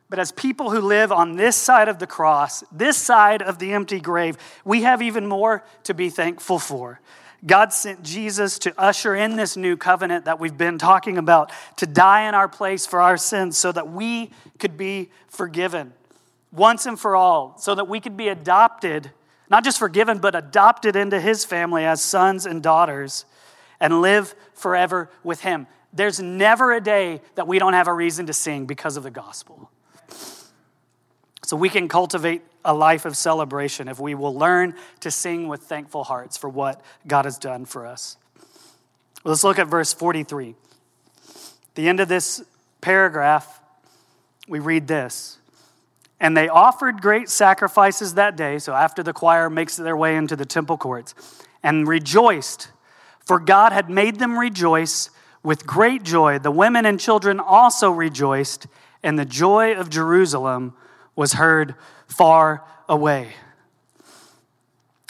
but 0.10 0.20
as 0.20 0.32
people 0.32 0.70
who 0.70 0.80
live 0.80 1.12
on 1.12 1.36
this 1.36 1.56
side 1.56 1.88
of 1.88 2.00
the 2.00 2.08
cross, 2.08 2.64
this 2.72 2.98
side 2.98 3.42
of 3.42 3.60
the 3.60 3.74
empty 3.74 4.00
grave, 4.00 4.38
we 4.64 4.84
have 4.84 5.02
even 5.02 5.26
more 5.26 5.64
to 5.84 5.94
be 5.94 6.10
thankful 6.10 6.60
for. 6.60 7.00
God 7.46 7.74
sent 7.74 8.04
Jesus 8.04 8.58
to 8.60 8.74
usher 8.80 9.16
in 9.16 9.36
this 9.36 9.58
new 9.58 9.76
covenant 9.78 10.26
that 10.26 10.40
we've 10.40 10.58
been 10.58 10.78
talking 10.78 11.18
about, 11.18 11.52
to 11.78 11.86
die 11.86 12.28
in 12.28 12.36
our 12.36 12.48
place 12.48 12.86
for 12.86 13.02
our 13.02 13.18
sins 13.18 13.58
so 13.58 13.72
that 13.72 13.90
we 13.92 14.32
could 14.58 14.78
be 14.78 15.10
forgiven 15.28 15.94
once 16.52 16.86
and 16.86 17.00
for 17.00 17.16
all, 17.16 17.58
so 17.58 17.76
that 17.76 17.88
we 17.88 18.00
could 18.00 18.16
be 18.16 18.30
adopted, 18.30 19.12
not 19.50 19.64
just 19.64 19.80
forgiven, 19.80 20.20
but 20.20 20.36
adopted 20.36 20.96
into 20.96 21.20
his 21.20 21.46
family 21.46 21.86
as 21.86 22.02
sons 22.02 22.46
and 22.46 22.64
daughters 22.64 23.26
and 23.80 24.02
live 24.02 24.36
forever 24.54 25.10
with 25.24 25.42
him. 25.42 25.68
There's 25.94 26.20
never 26.20 26.74
a 26.74 26.82
day 26.82 27.22
that 27.36 27.48
we 27.48 27.60
don't 27.60 27.74
have 27.74 27.88
a 27.88 27.94
reason 27.94 28.26
to 28.26 28.34
sing 28.34 28.66
because 28.66 28.98
of 28.98 29.04
the 29.04 29.12
gospel. 29.12 29.70
So 31.46 31.56
we 31.56 31.70
can 31.70 31.88
cultivate 31.88 32.42
a 32.66 32.74
life 32.74 33.06
of 33.06 33.16
celebration 33.16 33.88
if 33.88 34.00
we 34.00 34.16
will 34.16 34.34
learn 34.34 34.74
to 35.02 35.12
sing 35.12 35.48
with 35.48 35.62
thankful 35.62 36.04
hearts 36.04 36.36
for 36.38 36.50
what 36.50 36.82
God 37.06 37.26
has 37.26 37.38
done 37.38 37.66
for 37.66 37.86
us. 37.86 38.18
Let's 39.24 39.44
look 39.44 39.60
at 39.60 39.68
verse 39.68 39.94
43. 39.94 40.56
the 41.76 41.88
end 41.88 42.00
of 42.00 42.08
this 42.08 42.44
paragraph, 42.82 43.62
we 44.48 44.60
read 44.60 44.88
this. 44.88 45.38
And 46.20 46.36
they 46.36 46.48
offered 46.48 47.02
great 47.02 47.30
sacrifices 47.30 48.14
that 48.14 48.36
day, 48.38 48.60
so 48.60 48.74
after 48.74 49.04
the 49.04 49.14
choir 49.14 49.50
makes 49.50 49.76
their 49.76 49.98
way 49.98 50.16
into 50.16 50.36
the 50.36 50.46
temple 50.46 50.78
courts, 50.78 51.14
and 51.62 51.88
rejoiced, 51.88 52.70
for 53.26 53.40
God 53.40 53.72
had 53.72 53.90
made 53.90 54.20
them 54.20 54.38
rejoice 54.38 55.10
with 55.44 55.66
great 55.66 56.04
joy. 56.04 56.40
The 56.40 56.52
women 56.52 56.86
and 56.86 57.00
children 57.00 57.40
also 57.40 57.92
rejoiced, 57.92 58.68
and 59.04 59.20
the 59.20 59.26
joy 59.26 59.74
of 59.76 59.90
Jerusalem 59.90 60.74
was 61.16 61.34
heard 61.34 61.76
far 62.08 62.64
away. 62.88 63.34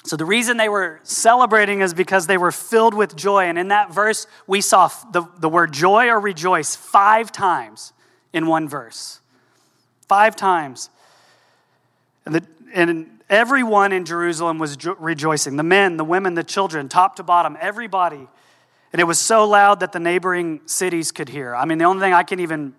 So, 0.06 0.16
the 0.16 0.26
reason 0.26 0.58
they 0.58 0.70
were 0.70 1.00
celebrating 1.02 1.82
is 1.82 1.96
because 1.96 2.28
they 2.28 2.38
were 2.38 2.52
filled 2.52 2.94
with 2.94 3.16
joy. 3.16 3.46
And 3.46 3.58
in 3.58 3.70
that 3.70 3.92
verse, 3.92 4.28
we 4.46 4.62
saw 4.62 4.88
the, 5.12 5.24
the 5.40 5.50
word 5.50 5.74
joy 5.74 6.10
or 6.10 6.20
rejoice 6.20 6.76
five 6.76 7.32
times 7.32 7.92
in 8.32 8.46
one 8.46 8.70
verse. 8.70 9.20
Five 10.08 10.36
times. 10.36 10.92
And, 12.26 12.36
the, 12.36 12.44
and 12.74 13.20
everyone 13.30 13.92
in 13.92 14.06
Jerusalem 14.06 14.58
was 14.58 14.78
jo- 14.78 14.96
rejoicing 15.00 15.56
the 15.58 15.64
men, 15.64 15.98
the 15.98 16.04
women, 16.04 16.34
the 16.34 16.44
children, 16.44 16.90
top 16.90 17.16
to 17.18 17.24
bottom, 17.24 17.58
everybody. 17.60 18.28
And 18.92 19.00
it 19.00 19.06
was 19.06 19.20
so 19.20 19.48
loud 19.48 19.82
that 19.82 19.92
the 19.92 20.00
neighboring 20.00 20.62
cities 20.66 21.12
could 21.12 21.30
hear. 21.30 21.56
I 21.56 21.66
mean, 21.66 21.78
the 21.78 21.86
only 21.86 22.02
thing 22.02 22.14
I 22.14 22.24
can 22.24 22.40
even 22.40 22.76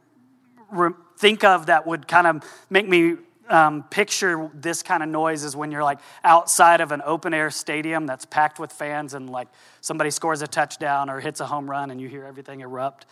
re- 0.71 0.93
think 1.19 1.45
of 1.45 1.67
that 1.67 1.87
would 1.87 2.09
kind 2.09 2.27
of 2.27 2.43
make 2.71 2.89
me 2.89 3.17
um, 3.49 3.85
picture 3.85 4.51
this 4.55 4.83
kind 4.83 5.03
of 5.03 5.09
noise 5.09 5.45
is 5.45 5.55
when 5.55 5.71
you're 5.71 5.85
like 5.85 6.01
outside 6.25 6.81
of 6.81 6.93
an 6.93 7.03
open 7.05 7.33
air 7.33 7.51
stadium 7.51 8.07
that's 8.07 8.25
packed 8.25 8.59
with 8.59 8.73
fans 8.73 9.15
and 9.15 9.31
like 9.31 9.49
somebody 9.81 10.11
scores 10.11 10.43
a 10.43 10.47
touchdown 10.47 11.09
or 11.09 11.21
hits 11.21 11.41
a 11.41 11.47
home 11.47 11.71
run 11.71 11.91
and 11.91 12.01
you 12.01 12.09
hear 12.09 12.25
everything 12.25 12.61
erupt. 12.61 13.07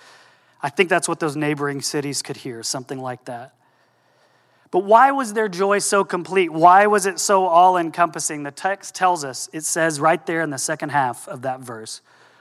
I 0.62 0.70
think 0.70 0.88
that's 0.88 1.08
what 1.08 1.20
those 1.20 1.36
neighboring 1.36 1.82
cities 1.82 2.22
could 2.22 2.38
hear, 2.38 2.62
something 2.62 2.98
like 2.98 3.26
that. 3.26 3.54
But 4.74 4.82
why 4.82 5.12
was 5.12 5.34
their 5.34 5.48
joy 5.48 5.78
so 5.78 6.02
complete? 6.02 6.52
Why 6.52 6.88
was 6.88 7.06
it 7.06 7.20
so 7.20 7.46
all 7.46 7.76
encompassing? 7.76 8.42
The 8.42 8.50
text 8.50 8.92
tells 8.92 9.24
us, 9.24 9.48
it 9.52 9.62
says 9.62 10.00
right 10.00 10.26
there 10.26 10.40
in 10.40 10.50
the 10.50 10.58
second 10.58 10.88
half 10.88 11.28
of 11.28 11.42
that 11.42 11.60
verse, 11.60 12.00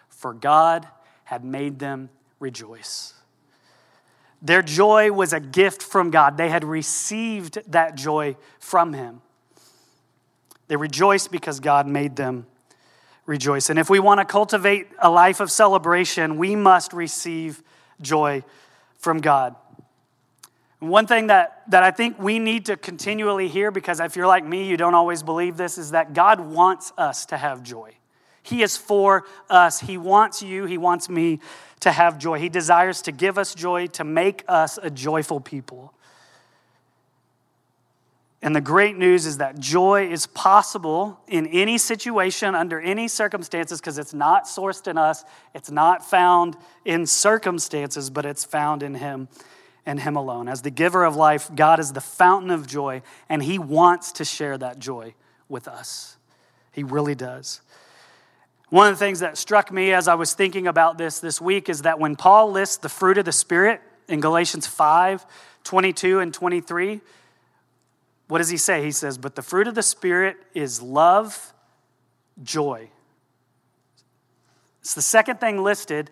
for 0.09 0.33
God 0.33 0.87
had 1.25 1.45
made 1.45 1.77
them 1.77 2.09
rejoice. 2.39 3.13
Their 4.41 4.63
joy 4.63 5.11
was 5.11 5.31
a 5.31 5.39
gift 5.39 5.83
from 5.83 6.09
God. 6.09 6.37
They 6.37 6.49
had 6.49 6.63
received 6.63 7.59
that 7.71 7.93
joy 7.93 8.35
from 8.57 8.93
Him. 8.93 9.21
They 10.69 10.75
rejoiced 10.75 11.31
because 11.31 11.59
God 11.59 11.85
made 11.85 12.15
them 12.15 12.47
rejoice. 13.27 13.69
And 13.69 13.77
if 13.77 13.91
we 13.91 13.99
want 13.99 14.21
to 14.21 14.25
cultivate 14.25 14.87
a 14.97 15.11
life 15.11 15.39
of 15.39 15.51
celebration, 15.51 16.37
we 16.37 16.55
must 16.55 16.93
receive 16.93 17.61
joy 18.01 18.43
from 18.97 19.21
God. 19.21 19.55
One 20.89 21.07
thing 21.07 21.27
that, 21.27 21.63
that 21.69 21.83
I 21.83 21.91
think 21.91 22.19
we 22.19 22.39
need 22.39 22.65
to 22.65 22.77
continually 22.77 23.47
hear, 23.47 23.71
because 23.71 23.99
if 23.99 24.15
you're 24.15 24.27
like 24.27 24.45
me, 24.45 24.67
you 24.67 24.77
don't 24.77 24.95
always 24.95 25.23
believe 25.23 25.55
this, 25.55 25.77
is 25.77 25.91
that 25.91 26.13
God 26.13 26.39
wants 26.39 26.91
us 26.97 27.25
to 27.27 27.37
have 27.37 27.63
joy. 27.63 27.95
He 28.41 28.61
is 28.61 28.75
for 28.75 29.23
us. 29.49 29.79
He 29.79 29.97
wants 29.97 30.41
you, 30.41 30.65
He 30.65 30.77
wants 30.77 31.09
me 31.09 31.39
to 31.79 31.91
have 31.91 32.17
joy. 32.17 32.39
He 32.39 32.49
desires 32.49 33.01
to 33.03 33.11
give 33.11 33.37
us 33.37 33.55
joy, 33.55 33.87
to 33.87 34.03
make 34.03 34.43
us 34.47 34.77
a 34.81 34.89
joyful 34.89 35.39
people. 35.39 35.93
And 38.41 38.53
the 38.53 38.61
great 38.61 38.97
news 38.97 39.25
is 39.25 39.37
that 39.37 39.57
joy 39.57 40.09
is 40.09 40.27
possible 40.27 41.17
in 41.29 41.47
any 41.47 41.77
situation, 41.77 42.55
under 42.55 42.77
any 42.81 43.07
circumstances, 43.07 43.79
because 43.79 43.97
it's 43.97 44.13
not 44.13 44.45
sourced 44.45 44.85
in 44.89 44.97
us, 44.97 45.23
it's 45.53 45.71
not 45.71 46.03
found 46.03 46.57
in 46.83 47.05
circumstances, 47.05 48.09
but 48.09 48.25
it's 48.25 48.43
found 48.43 48.83
in 48.83 48.95
Him 48.95 49.29
and 49.85 49.99
Him 49.99 50.15
alone. 50.15 50.47
As 50.47 50.61
the 50.61 50.69
giver 50.71 51.03
of 51.03 51.15
life, 51.15 51.49
God 51.53 51.79
is 51.79 51.93
the 51.93 52.01
fountain 52.01 52.51
of 52.51 52.67
joy, 52.67 53.01
and 53.29 53.43
He 53.43 53.59
wants 53.59 54.11
to 54.13 54.25
share 54.25 54.57
that 54.57 54.79
joy 54.79 55.13
with 55.49 55.67
us. 55.67 56.17
He 56.71 56.83
really 56.83 57.15
does. 57.15 57.61
One 58.69 58.87
of 58.87 58.95
the 58.95 59.05
things 59.05 59.19
that 59.19 59.37
struck 59.37 59.71
me 59.71 59.93
as 59.93 60.07
I 60.07 60.15
was 60.15 60.33
thinking 60.33 60.65
about 60.65 60.97
this 60.97 61.19
this 61.19 61.39
week 61.39 61.69
is 61.69 61.83
that 61.83 61.99
when 61.99 62.15
Paul 62.15 62.51
lists 62.51 62.77
the 62.77 62.89
fruit 62.89 63.19
of 63.19 63.25
the 63.25 63.31
Spirit 63.31 63.81
in 64.07 64.19
Galatians 64.19 64.67
5 64.67 65.25
22 65.63 66.19
and 66.19 66.33
23, 66.33 66.99
what 68.27 68.39
does 68.39 68.49
he 68.49 68.57
say? 68.57 68.83
He 68.83 68.91
says, 68.91 69.17
But 69.17 69.35
the 69.35 69.41
fruit 69.41 69.67
of 69.67 69.75
the 69.75 69.83
Spirit 69.83 70.37
is 70.53 70.81
love, 70.81 71.53
joy. 72.41 72.89
It's 74.81 74.95
the 74.95 75.01
second 75.01 75.39
thing 75.39 75.63
listed, 75.63 76.09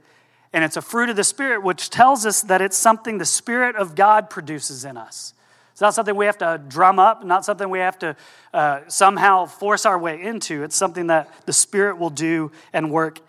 and 0.54 0.64
it's 0.64 0.78
a 0.78 0.82
fruit 0.82 1.10
of 1.10 1.16
the 1.16 1.24
Spirit, 1.24 1.64
which 1.64 1.90
tells 1.90 2.26
us 2.26 2.42
that 2.44 2.62
it's 2.62 2.78
something 2.78 3.18
the 3.18 3.26
Spirit 3.26 3.76
of 3.76 3.96
God 3.96 4.30
produces 4.30 4.84
in 4.84 4.98
us. 4.98 5.34
It's 5.72 5.82
not 5.82 5.94
something 5.94 6.16
we 6.16 6.26
have 6.26 6.38
to 6.40 6.62
drum 6.68 7.00
up, 7.00 7.24
not 7.24 7.46
something 7.46 7.70
we 7.70 7.80
have 7.80 7.98
to 8.00 8.16
uh, 8.54 8.82
somehow 8.88 9.46
force 9.46 9.86
our 9.86 9.98
way 9.98 10.22
into. 10.22 10.64
It's 10.64 10.76
something 10.76 11.08
that 11.08 11.32
the 11.46 11.54
Spirit 11.54 11.98
will 11.98 12.10
do 12.10 12.52
and 12.74 12.92
work 12.92 13.20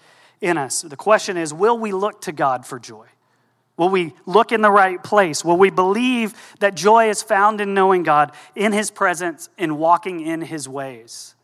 in 0.41 0.59
us. 0.59 0.83
The 0.83 0.97
question 0.97 1.37
is 1.37 1.55
will 1.55 1.79
we 1.79 1.93
look 1.93 2.21
to 2.23 2.33
God 2.33 2.67
for 2.67 2.79
joy? 2.79 3.07
Will 3.77 3.89
we 3.89 4.13
look 4.27 4.53
in 4.53 4.61
the 4.61 4.71
right 4.71 5.03
place? 5.03 5.45
Will 5.45 5.57
we 5.57 5.71
believe 5.71 6.35
that 6.61 6.75
joy 6.75 7.09
is 7.09 7.23
found 7.23 7.61
in 7.61 7.73
knowing 7.73 8.03
God, 8.03 8.33
in 8.55 8.73
His 8.73 8.91
presence, 8.91 9.49
in 9.57 9.79
walking 9.79 10.21
in 10.21 10.43
His 10.43 10.69
ways? 10.69 11.35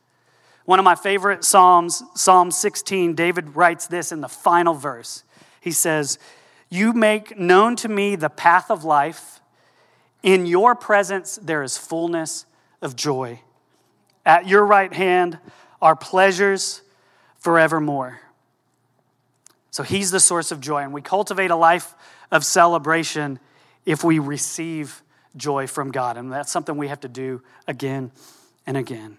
One 0.67 0.79
of 0.79 0.85
my 0.85 0.95
favorite 0.95 1.45
Psalms, 1.45 2.03
Psalm 2.15 2.51
16, 2.51 3.15
David 3.15 3.57
writes 3.57 3.87
this 3.87 4.13
in 4.13 4.21
the 4.21 4.29
final 4.29 4.75
verse. 4.75 5.25
He 5.61 5.73
says, 5.73 6.19
You 6.69 6.93
make 6.93 7.39
known 7.39 7.77
to 7.77 7.89
me 7.89 8.17
the 8.17 8.31
path 8.31 8.71
of 8.71 8.85
life. 8.85 9.41
In 10.23 10.47
your 10.47 10.75
presence, 10.75 11.39
there 11.41 11.63
is 11.63 11.79
fullness 11.79 12.45
of 12.83 12.97
joy. 12.97 13.41
At 14.27 14.47
your 14.47 14.65
right 14.65 14.93
hand 14.93 15.39
are 15.81 15.97
pleasures 15.97 16.83
forevermore. 17.39 18.21
So 19.71 19.83
he's 19.83 20.11
the 20.11 20.21
source 20.21 20.51
of 20.51 20.61
joy, 20.61 20.83
and 20.83 20.93
we 20.93 21.03
cultivate 21.03 21.51
a 21.51 21.57
life 21.57 21.95
of 22.31 22.45
celebration 22.45 23.39
if 23.87 24.03
we 24.03 24.19
receive 24.19 25.03
joy 25.37 25.67
from 25.67 25.91
God. 25.93 26.17
And 26.17 26.33
that's 26.33 26.51
something 26.51 26.77
we 26.77 26.89
have 26.89 27.01
to 27.01 27.09
do 27.09 27.43
again 27.67 28.11
and 28.67 28.77
again. 28.77 29.19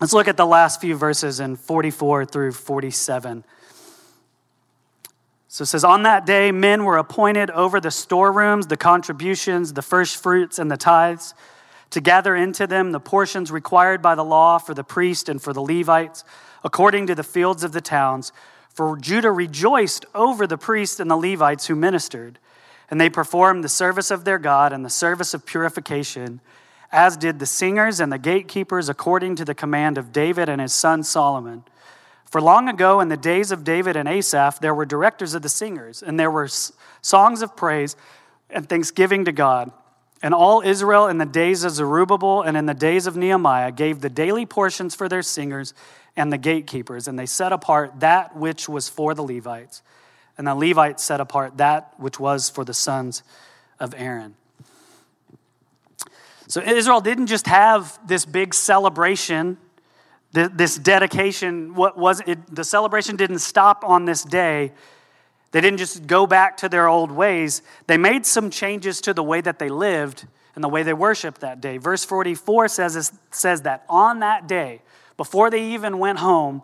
Let's 0.00 0.12
look 0.12 0.28
at 0.28 0.36
the 0.36 0.46
last 0.46 0.80
few 0.80 0.96
verses 0.96 1.40
in 1.40 1.56
44 1.56 2.24
through 2.26 2.52
47. 2.52 3.44
So 5.48 5.62
it 5.62 5.66
says, 5.66 5.82
On 5.82 6.02
that 6.02 6.26
day, 6.26 6.52
men 6.52 6.84
were 6.84 6.98
appointed 6.98 7.50
over 7.50 7.80
the 7.80 7.90
storerooms, 7.90 8.66
the 8.66 8.76
contributions, 8.76 9.72
the 9.72 9.82
first 9.82 10.22
fruits, 10.22 10.58
and 10.58 10.70
the 10.70 10.76
tithes, 10.76 11.34
to 11.90 12.02
gather 12.02 12.36
into 12.36 12.66
them 12.66 12.92
the 12.92 13.00
portions 13.00 13.50
required 13.50 14.02
by 14.02 14.14
the 14.14 14.24
law 14.24 14.58
for 14.58 14.74
the 14.74 14.84
priest 14.84 15.28
and 15.28 15.40
for 15.40 15.54
the 15.54 15.62
Levites, 15.62 16.22
according 16.62 17.06
to 17.06 17.14
the 17.14 17.22
fields 17.22 17.64
of 17.64 17.72
the 17.72 17.80
towns. 17.80 18.30
For 18.68 18.96
Judah 18.98 19.32
rejoiced 19.32 20.04
over 20.14 20.46
the 20.46 20.58
priests 20.58 21.00
and 21.00 21.10
the 21.10 21.16
Levites 21.16 21.66
who 21.66 21.74
ministered, 21.74 22.38
and 22.90 23.00
they 23.00 23.08
performed 23.08 23.64
the 23.64 23.70
service 23.70 24.10
of 24.10 24.24
their 24.24 24.38
God 24.38 24.72
and 24.72 24.84
the 24.84 24.90
service 24.90 25.32
of 25.32 25.46
purification, 25.46 26.40
as 26.92 27.16
did 27.16 27.38
the 27.38 27.46
singers 27.46 28.00
and 28.00 28.12
the 28.12 28.18
gatekeepers, 28.18 28.90
according 28.90 29.34
to 29.36 29.46
the 29.46 29.54
command 29.54 29.96
of 29.96 30.12
David 30.12 30.50
and 30.50 30.60
his 30.60 30.74
son 30.74 31.02
Solomon. 31.02 31.64
For 32.30 32.42
long 32.42 32.68
ago, 32.68 33.00
in 33.00 33.08
the 33.08 33.16
days 33.16 33.50
of 33.50 33.64
David 33.64 33.96
and 33.96 34.06
Asaph, 34.06 34.60
there 34.60 34.74
were 34.74 34.84
directors 34.84 35.34
of 35.34 35.40
the 35.40 35.48
singers, 35.48 36.02
and 36.02 36.20
there 36.20 36.30
were 36.30 36.48
songs 37.00 37.40
of 37.40 37.56
praise 37.56 37.96
and 38.50 38.68
thanksgiving 38.68 39.24
to 39.24 39.32
God. 39.32 39.72
And 40.22 40.34
all 40.34 40.60
Israel 40.60 41.06
in 41.06 41.18
the 41.18 41.26
days 41.26 41.64
of 41.64 41.72
Zerubbabel 41.72 42.42
and 42.42 42.56
in 42.56 42.66
the 42.66 42.74
days 42.74 43.06
of 43.06 43.16
Nehemiah 43.16 43.72
gave 43.72 44.00
the 44.00 44.10
daily 44.10 44.44
portions 44.44 44.94
for 44.94 45.08
their 45.08 45.22
singers 45.22 45.72
and 46.16 46.32
the 46.32 46.38
gatekeepers, 46.38 47.08
and 47.08 47.18
they 47.18 47.26
set 47.26 47.52
apart 47.52 48.00
that 48.00 48.36
which 48.36 48.68
was 48.68 48.88
for 48.88 49.14
the 49.14 49.22
Levites. 49.22 49.82
And 50.36 50.46
the 50.46 50.54
Levites 50.54 51.02
set 51.02 51.20
apart 51.20 51.56
that 51.56 51.94
which 51.96 52.20
was 52.20 52.50
for 52.50 52.64
the 52.64 52.74
sons 52.74 53.22
of 53.80 53.94
Aaron. 53.96 54.34
So 56.48 56.60
Israel 56.60 57.00
didn't 57.00 57.28
just 57.28 57.46
have 57.46 57.98
this 58.06 58.24
big 58.24 58.54
celebration, 58.54 59.58
this 60.32 60.76
dedication. 60.76 61.74
What 61.74 61.96
was 61.96 62.20
it? 62.26 62.54
The 62.54 62.64
celebration 62.64 63.16
didn't 63.16 63.38
stop 63.38 63.82
on 63.84 64.04
this 64.04 64.22
day. 64.22 64.72
They 65.50 65.60
didn't 65.60 65.78
just 65.78 66.06
go 66.06 66.26
back 66.26 66.58
to 66.58 66.68
their 66.68 66.88
old 66.88 67.10
ways. 67.10 67.62
They 67.86 67.96
made 67.96 68.26
some 68.26 68.50
changes 68.50 69.00
to 69.02 69.14
the 69.14 69.22
way 69.22 69.40
that 69.40 69.58
they 69.58 69.70
lived 69.70 70.26
and 70.54 70.62
the 70.62 70.68
way 70.68 70.82
they 70.82 70.92
worshiped 70.92 71.40
that 71.40 71.60
day. 71.60 71.78
Verse 71.78 72.04
44 72.04 72.68
says, 72.68 73.12
says 73.30 73.62
that 73.62 73.84
on 73.88 74.18
that 74.18 74.46
day, 74.46 74.82
before 75.16 75.50
they 75.50 75.72
even 75.72 75.98
went 75.98 76.18
home, 76.18 76.62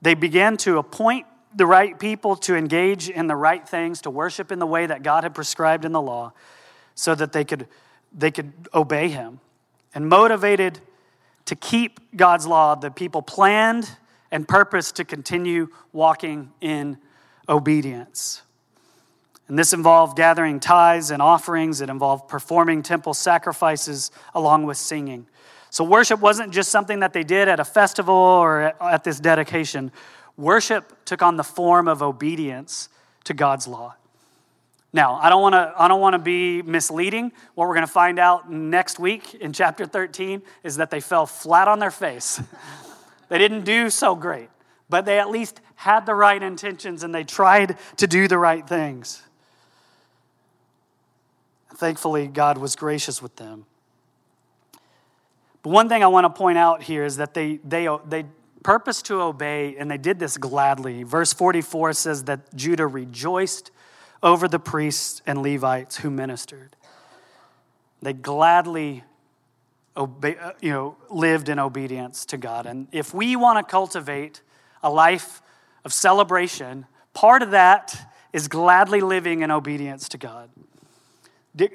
they 0.00 0.14
began 0.14 0.56
to 0.58 0.78
appoint 0.78 1.26
the 1.54 1.66
right 1.66 1.98
people 1.98 2.36
to 2.36 2.54
engage 2.54 3.08
in 3.08 3.26
the 3.26 3.36
right 3.36 3.66
things, 3.66 4.02
to 4.02 4.10
worship 4.10 4.52
in 4.52 4.58
the 4.58 4.66
way 4.66 4.86
that 4.86 5.02
God 5.02 5.24
had 5.24 5.34
prescribed 5.34 5.84
in 5.84 5.92
the 5.92 6.00
law, 6.00 6.32
so 6.94 7.14
that 7.14 7.32
they 7.32 7.44
could, 7.44 7.66
they 8.16 8.30
could 8.30 8.52
obey 8.74 9.08
Him. 9.08 9.40
And 9.94 10.08
motivated 10.08 10.80
to 11.46 11.56
keep 11.56 12.00
God's 12.16 12.46
law, 12.46 12.74
the 12.74 12.90
people 12.90 13.22
planned 13.22 13.90
and 14.30 14.46
purposed 14.46 14.96
to 14.96 15.04
continue 15.04 15.68
walking 15.92 16.52
in 16.60 16.98
obedience. 17.48 18.42
And 19.48 19.58
this 19.58 19.72
involved 19.72 20.16
gathering 20.16 20.58
tithes 20.58 21.10
and 21.10 21.22
offerings, 21.22 21.80
it 21.80 21.88
involved 21.88 22.28
performing 22.28 22.82
temple 22.82 23.14
sacrifices 23.14 24.10
along 24.34 24.64
with 24.64 24.76
singing. 24.76 25.26
So, 25.70 25.84
worship 25.84 26.20
wasn't 26.20 26.52
just 26.52 26.70
something 26.70 27.00
that 27.00 27.12
they 27.12 27.22
did 27.22 27.48
at 27.48 27.60
a 27.60 27.64
festival 27.64 28.14
or 28.14 28.74
at 28.82 29.04
this 29.04 29.20
dedication. 29.20 29.92
Worship 30.36 31.04
took 31.04 31.22
on 31.22 31.36
the 31.36 31.44
form 31.44 31.86
of 31.86 32.02
obedience 32.02 32.88
to 33.24 33.34
God's 33.34 33.68
law. 33.68 33.94
Now, 34.96 35.18
I 35.22 35.28
don't 35.28 35.42
want 35.42 35.52
to 35.52 35.72
I 35.76 35.86
don't 35.86 36.00
want 36.00 36.14
to 36.14 36.18
be 36.18 36.62
misleading. 36.62 37.30
What 37.54 37.68
we're 37.68 37.74
going 37.74 37.86
to 37.86 37.92
find 37.92 38.18
out 38.18 38.50
next 38.50 38.98
week 38.98 39.34
in 39.34 39.52
chapter 39.52 39.86
13 39.86 40.42
is 40.64 40.76
that 40.76 40.90
they 40.90 41.00
fell 41.00 41.26
flat 41.26 41.68
on 41.68 41.78
their 41.78 41.90
face. 41.90 42.40
they 43.28 43.38
didn't 43.38 43.64
do 43.64 43.90
so 43.90 44.16
great 44.16 44.48
but 44.88 45.04
they 45.04 45.18
at 45.18 45.30
least 45.30 45.60
had 45.74 46.06
the 46.06 46.14
right 46.14 46.42
intentions 46.42 47.02
and 47.02 47.14
they 47.14 47.24
tried 47.24 47.76
to 47.96 48.06
do 48.06 48.28
the 48.28 48.38
right 48.38 48.66
things. 48.66 49.22
Thankfully, 51.74 52.26
God 52.26 52.58
was 52.58 52.76
gracious 52.76 53.20
with 53.20 53.36
them. 53.36 53.66
But 55.62 55.70
one 55.70 55.88
thing 55.88 56.02
I 56.02 56.06
want 56.06 56.24
to 56.24 56.30
point 56.30 56.56
out 56.56 56.82
here 56.82 57.04
is 57.04 57.16
that 57.16 57.34
they, 57.34 57.58
they, 57.64 57.88
they 58.06 58.24
purposed 58.62 59.06
to 59.06 59.20
obey 59.20 59.76
and 59.76 59.90
they 59.90 59.98
did 59.98 60.18
this 60.18 60.38
gladly. 60.38 61.02
Verse 61.02 61.32
44 61.32 61.92
says 61.92 62.24
that 62.24 62.54
Judah 62.54 62.86
rejoiced 62.86 63.70
over 64.22 64.48
the 64.48 64.58
priests 64.58 65.22
and 65.26 65.42
Levites 65.42 65.98
who 65.98 66.10
ministered. 66.10 66.76
They 68.02 68.12
gladly 68.12 69.04
uh, 69.96 70.06
you 70.60 70.70
know, 70.70 70.96
lived 71.08 71.48
in 71.48 71.58
obedience 71.58 72.26
to 72.26 72.36
God. 72.36 72.66
And 72.66 72.86
if 72.92 73.14
we 73.14 73.34
want 73.34 73.66
to 73.66 73.70
cultivate 73.70 74.42
a 74.82 74.90
life 74.90 75.40
of 75.84 75.92
celebration, 75.92 76.86
part 77.14 77.42
of 77.42 77.52
that 77.52 78.12
is 78.32 78.48
gladly 78.48 79.00
living 79.00 79.40
in 79.40 79.50
obedience 79.50 80.08
to 80.10 80.18
God. 80.18 80.50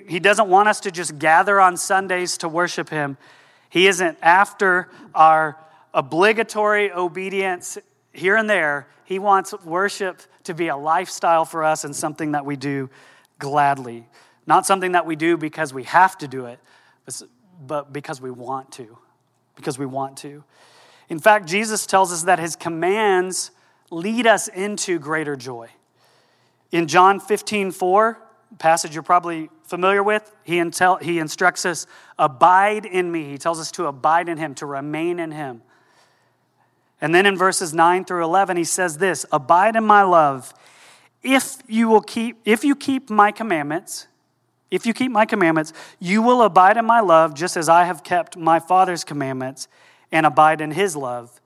He 0.08 0.20
doesn't 0.20 0.48
want 0.48 0.70
us 0.70 0.80
to 0.82 0.92
just 0.92 1.18
gather 1.18 1.60
on 1.60 1.76
Sundays 1.76 2.38
to 2.38 2.48
worship 2.48 2.90
Him. 2.90 3.18
He 3.70 3.88
isn't 3.88 4.20
after 4.22 4.90
our 5.16 5.58
obligatory 5.92 6.92
obedience 6.92 7.80
here 8.14 8.36
and 8.36 8.50
there. 8.50 8.88
He 9.06 9.20
wants 9.20 9.54
worship 9.64 10.22
to 10.44 10.54
be 10.54 10.68
a 10.68 10.76
lifestyle 10.76 11.46
for 11.46 11.64
us 11.64 11.84
and 11.84 11.96
something 11.96 12.32
that 12.32 12.46
we 12.46 12.56
do 12.56 12.90
gladly. 13.40 14.08
Not 14.48 14.66
something 14.66 14.94
that 14.94 15.06
we 15.06 15.16
do 15.16 15.38
because 15.38 15.74
we 15.74 15.84
have 15.84 16.18
to 16.20 16.28
do 16.28 16.46
it, 16.46 16.60
but 17.66 17.94
because 17.94 18.22
we 18.22 18.32
want 18.32 18.72
to. 18.74 18.98
Because 19.56 19.78
we 19.78 19.86
want 19.86 20.18
to. 20.18 20.44
In 21.10 21.20
fact, 21.20 21.46
Jesus 21.46 21.86
tells 21.86 22.12
us 22.12 22.24
that 22.24 22.40
his 22.40 22.56
commands 22.56 23.52
lead 23.90 24.26
us 24.26 24.48
into 24.48 24.98
greater 24.98 25.36
joy. 25.36 25.70
In 26.72 26.88
John 26.88 27.20
15, 27.20 27.72
4, 27.72 28.18
passage 28.58 28.94
you're 28.94 29.04
probably 29.04 29.50
familiar 29.64 30.04
with, 30.04 30.34
he, 30.44 30.56
intel, 30.56 31.02
he 31.02 31.20
instructs 31.20 31.66
us, 31.66 31.86
abide 32.18 32.86
in 32.86 33.12
me. 33.12 33.26
He 33.26 33.38
tells 33.38 33.60
us 33.60 33.72
to 33.74 33.88
abide 33.88 34.30
in 34.30 34.38
him, 34.38 34.56
to 34.56 34.66
remain 34.66 35.20
in 35.20 35.32
him. 35.32 35.62
And 37.02 37.14
then 37.16 37.26
in 37.26 37.36
verses 37.36 37.74
9 37.74 38.06
through 38.06 38.24
11, 38.24 38.58
he 38.58 38.64
says 38.64 39.00
this 39.00 39.26
Abide 39.32 39.76
in 39.76 39.84
my 39.84 40.04
love. 40.04 40.54
If 41.24 41.58
you 41.68 41.88
will 41.88 42.02
keep, 42.02 42.38
if 42.46 42.64
you 42.64 42.76
keep 42.76 43.10
my 43.10 43.32
commandments, 43.32 44.08
if 44.72 44.86
you 44.86 44.94
keep 44.94 45.12
my 45.12 45.26
commandments, 45.26 45.74
you 46.00 46.22
will 46.22 46.42
abide 46.44 46.78
in 46.78 46.86
my 46.86 47.02
love, 47.02 47.34
just 47.34 47.58
as 47.58 47.68
I 47.68 47.84
have 47.84 48.04
kept 48.04 48.38
my 48.38 48.60
Father's 48.60 49.04
commandments 49.04 49.68
and 50.12 50.26
abide 50.26 50.62
in 50.62 50.72
his 50.72 50.96
love. 50.96 51.42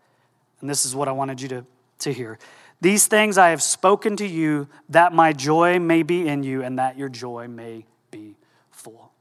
And 0.62 0.70
this 0.70 0.86
is 0.86 0.96
what 0.96 1.08
I 1.08 1.12
wanted 1.12 1.42
you 1.42 1.48
to, 1.50 1.66
to 2.00 2.14
hear. 2.14 2.38
These 2.82 3.08
things 3.08 3.38
I 3.38 3.50
have 3.50 3.64
spoken 3.64 4.16
to 4.18 4.28
you, 4.28 4.68
that 4.90 5.12
my 5.12 5.34
joy 5.34 5.80
may 5.80 6.04
be 6.04 6.28
in 6.28 6.44
you, 6.44 6.62
and 6.62 6.78
that 6.78 6.98
your 6.98 7.10
joy 7.10 7.48
may 7.48 7.86
be 8.12 8.36
full. 8.70 9.12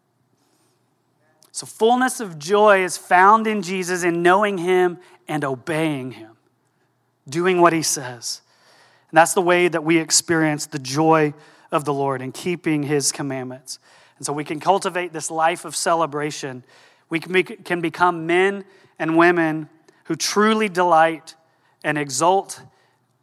So, 1.50 1.66
fullness 1.66 2.20
of 2.20 2.38
joy 2.38 2.84
is 2.84 2.98
found 2.98 3.46
in 3.46 3.62
Jesus 3.62 4.02
in 4.02 4.22
knowing 4.22 4.58
him 4.58 4.98
and 5.28 5.44
obeying 5.44 6.12
him, 6.12 6.36
doing 7.28 7.60
what 7.60 7.72
he 7.72 7.82
says. 7.82 8.40
And 9.10 9.18
that's 9.18 9.34
the 9.34 9.40
way 9.40 9.68
that 9.68 9.84
we 9.84 9.98
experience 9.98 10.66
the 10.66 10.78
joy 10.78 11.34
of 11.70 11.84
the 11.84 11.94
Lord 11.94 12.22
and 12.22 12.32
keeping 12.32 12.82
his 12.82 13.12
commandments. 13.12 13.78
And 14.18 14.26
so 14.26 14.32
we 14.32 14.44
can 14.44 14.60
cultivate 14.60 15.12
this 15.12 15.30
life 15.30 15.64
of 15.64 15.74
celebration. 15.74 16.64
We 17.08 17.20
can, 17.20 17.32
be, 17.32 17.42
can 17.42 17.80
become 17.80 18.26
men 18.26 18.64
and 18.98 19.16
women 19.16 19.68
who 20.04 20.16
truly 20.16 20.68
delight 20.68 21.34
and 21.82 21.98
exult 21.98 22.62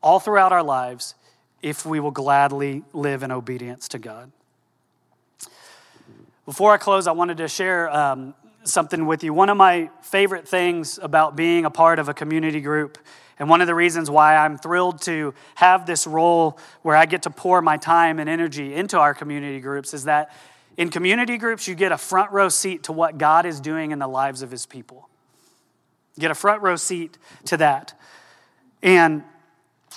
all 0.02 0.20
throughout 0.20 0.52
our 0.52 0.64
lives 0.64 1.16
if 1.62 1.86
we 1.86 2.00
will 2.00 2.12
gladly 2.12 2.84
live 2.94 3.24
in 3.24 3.32
obedience 3.32 3.88
to 3.90 4.00
God. 4.00 4.32
Before 6.46 6.74
I 6.74 6.78
close, 6.78 7.08
I 7.08 7.12
wanted 7.12 7.38
to 7.38 7.48
share 7.48 7.90
um, 7.96 8.34
something 8.64 9.06
with 9.06 9.24
you. 9.24 9.34
One 9.34 9.50
of 9.50 9.58
my 9.58 9.90
favorite 10.02 10.48
things 10.48 11.00
about 11.02 11.36
being 11.36 11.66
a 11.66 11.70
part 11.70 12.00
of 12.00 12.10
a 12.10 12.14
community 12.14 12.62
group, 12.62 12.98
and 13.40 13.50
one 13.50 13.62
of 13.62 13.68
the 13.68 13.76
reasons 13.76 14.10
why 14.10 14.36
I'm 14.36 14.58
thrilled 14.58 15.02
to 15.04 15.34
have 15.56 15.86
this 15.86 16.06
role 16.06 16.60
where 16.82 16.96
I 16.96 17.06
get 17.06 17.24
to 17.24 17.30
pour 17.30 17.62
my 17.62 17.78
time 17.78 18.20
and 18.20 18.30
energy 18.30 18.74
into 18.74 19.00
our 19.00 19.14
community 19.14 19.60
groups, 19.60 19.94
is 19.94 20.04
that 20.04 20.32
in 20.78 20.90
community 20.90 21.38
groups, 21.38 21.68
you 21.68 21.76
get 21.76 21.92
a 21.92 21.98
front 21.98 22.32
row 22.32 22.50
seat 22.50 22.84
to 22.84 22.92
what 22.92 23.18
God 23.18 23.46
is 23.46 23.60
doing 23.60 23.92
in 23.92 24.00
the 24.00 24.08
lives 24.08 24.42
of 24.42 24.52
his 24.52 24.66
people. 24.66 25.10
Get 26.18 26.32
a 26.32 26.36
front 26.36 26.62
row 26.62 26.76
seat 26.76 27.18
to 27.46 27.58
that. 27.58 28.00
And 28.82 29.24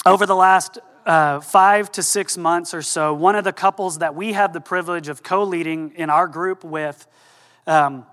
over 0.04 0.26
the 0.26 0.34
last 0.34 0.78
uh, 1.06 1.40
five 1.40 1.92
to 1.92 2.02
six 2.02 2.36
months 2.36 2.74
or 2.74 2.82
so, 2.82 3.14
one 3.14 3.36
of 3.36 3.44
the 3.44 3.52
couples 3.52 3.98
that 3.98 4.14
we 4.14 4.32
have 4.32 4.52
the 4.52 4.60
privilege 4.60 5.08
of 5.08 5.22
co 5.22 5.44
leading 5.44 5.92
in 5.96 6.10
our 6.10 6.26
group 6.26 6.64
with, 6.64 7.06
um, 7.66 8.06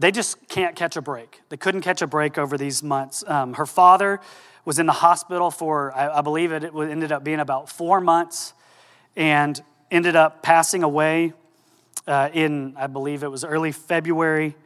they 0.00 0.10
just 0.10 0.48
can't 0.48 0.74
catch 0.74 0.96
a 0.96 1.02
break. 1.02 1.42
They 1.50 1.58
couldn't 1.58 1.82
catch 1.82 2.00
a 2.00 2.06
break 2.06 2.38
over 2.38 2.56
these 2.56 2.82
months. 2.82 3.22
Um, 3.26 3.54
her 3.54 3.66
father 3.66 4.18
was 4.64 4.78
in 4.78 4.86
the 4.86 4.92
hospital 4.92 5.50
for, 5.50 5.92
I, 5.94 6.18
I 6.18 6.20
believe 6.22 6.52
it, 6.52 6.64
it 6.64 6.74
ended 6.74 7.12
up 7.12 7.22
being 7.22 7.38
about 7.38 7.68
four 7.68 8.00
months 8.00 8.54
and 9.14 9.62
ended 9.90 10.16
up 10.16 10.42
passing 10.42 10.82
away 10.82 11.34
uh, 12.06 12.30
in, 12.32 12.74
I 12.78 12.86
believe 12.86 13.22
it 13.22 13.30
was 13.30 13.44
early 13.44 13.72
February. 13.72 14.56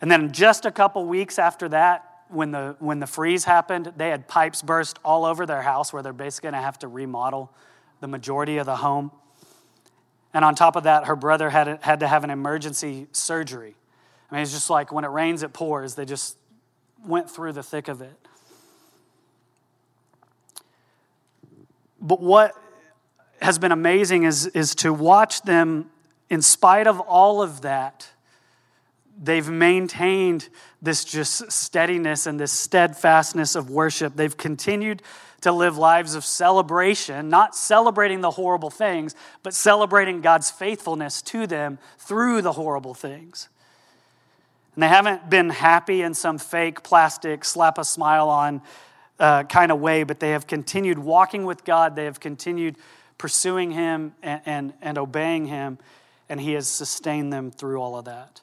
And 0.00 0.08
then 0.08 0.32
just 0.32 0.66
a 0.66 0.70
couple 0.70 1.04
weeks 1.04 1.38
after 1.40 1.68
that, 1.70 2.04
when 2.28 2.52
the, 2.52 2.76
when 2.78 3.00
the 3.00 3.08
freeze 3.08 3.44
happened, 3.44 3.92
they 3.96 4.10
had 4.10 4.28
pipes 4.28 4.62
burst 4.62 5.00
all 5.04 5.24
over 5.24 5.46
their 5.46 5.62
house 5.62 5.92
where 5.92 6.02
they're 6.02 6.12
basically 6.12 6.50
going 6.50 6.60
to 6.60 6.64
have 6.64 6.78
to 6.80 6.88
remodel 6.88 7.50
the 8.00 8.06
majority 8.06 8.58
of 8.58 8.66
the 8.66 8.76
home. 8.76 9.10
And 10.32 10.44
on 10.44 10.54
top 10.54 10.76
of 10.76 10.84
that, 10.84 11.06
her 11.06 11.16
brother 11.16 11.50
had, 11.50 11.80
had 11.82 12.00
to 12.00 12.06
have 12.06 12.22
an 12.22 12.30
emergency 12.30 13.08
surgery. 13.10 13.74
I 14.30 14.34
mean, 14.34 14.42
it's 14.42 14.52
just 14.52 14.70
like 14.70 14.92
when 14.92 15.04
it 15.04 15.08
rains, 15.08 15.42
it 15.42 15.52
pours. 15.52 15.94
They 15.94 16.04
just 16.04 16.36
went 17.04 17.30
through 17.30 17.52
the 17.52 17.62
thick 17.62 17.88
of 17.88 18.02
it. 18.02 18.16
But 22.00 22.20
what 22.20 22.54
has 23.40 23.58
been 23.58 23.72
amazing 23.72 24.24
is, 24.24 24.46
is 24.46 24.74
to 24.76 24.92
watch 24.92 25.42
them, 25.42 25.90
in 26.28 26.42
spite 26.42 26.86
of 26.86 27.00
all 27.00 27.40
of 27.42 27.62
that, 27.62 28.08
they've 29.20 29.48
maintained 29.48 30.48
this 30.80 31.04
just 31.04 31.50
steadiness 31.50 32.26
and 32.26 32.38
this 32.38 32.52
steadfastness 32.52 33.54
of 33.54 33.70
worship. 33.70 34.14
They've 34.14 34.36
continued 34.36 35.02
to 35.40 35.52
live 35.52 35.78
lives 35.78 36.14
of 36.14 36.24
celebration, 36.24 37.28
not 37.28 37.54
celebrating 37.54 38.20
the 38.20 38.32
horrible 38.32 38.70
things, 38.70 39.14
but 39.42 39.54
celebrating 39.54 40.20
God's 40.20 40.50
faithfulness 40.50 41.22
to 41.22 41.46
them 41.46 41.78
through 41.98 42.42
the 42.42 42.52
horrible 42.52 42.94
things. 42.94 43.48
And 44.78 44.82
they 44.84 44.88
haven't 44.90 45.28
been 45.28 45.50
happy 45.50 46.02
in 46.02 46.14
some 46.14 46.38
fake 46.38 46.84
plastic, 46.84 47.44
slap 47.44 47.78
a 47.78 47.84
smile 47.84 48.28
on 48.28 48.62
uh, 49.18 49.42
kind 49.42 49.72
of 49.72 49.80
way, 49.80 50.04
but 50.04 50.20
they 50.20 50.30
have 50.30 50.46
continued 50.46 51.00
walking 51.00 51.44
with 51.44 51.64
God. 51.64 51.96
They 51.96 52.04
have 52.04 52.20
continued 52.20 52.76
pursuing 53.18 53.72
Him 53.72 54.14
and, 54.22 54.40
and, 54.46 54.72
and 54.80 54.96
obeying 54.96 55.46
Him, 55.46 55.78
and 56.28 56.40
He 56.40 56.52
has 56.52 56.68
sustained 56.68 57.32
them 57.32 57.50
through 57.50 57.82
all 57.82 57.98
of 57.98 58.04
that. 58.04 58.40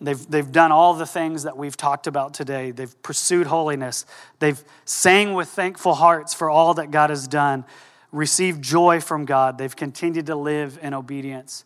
They've, 0.00 0.30
they've 0.30 0.52
done 0.52 0.70
all 0.70 0.94
the 0.94 1.06
things 1.06 1.42
that 1.42 1.56
we've 1.56 1.76
talked 1.76 2.06
about 2.06 2.32
today. 2.32 2.70
They've 2.70 3.02
pursued 3.02 3.48
holiness. 3.48 4.06
They've 4.38 4.62
sang 4.84 5.34
with 5.34 5.48
thankful 5.48 5.94
hearts 5.94 6.34
for 6.34 6.48
all 6.48 6.74
that 6.74 6.92
God 6.92 7.10
has 7.10 7.26
done, 7.26 7.64
received 8.12 8.62
joy 8.62 9.00
from 9.00 9.24
God. 9.24 9.58
They've 9.58 9.74
continued 9.74 10.26
to 10.26 10.36
live 10.36 10.78
in 10.80 10.94
obedience 10.94 11.64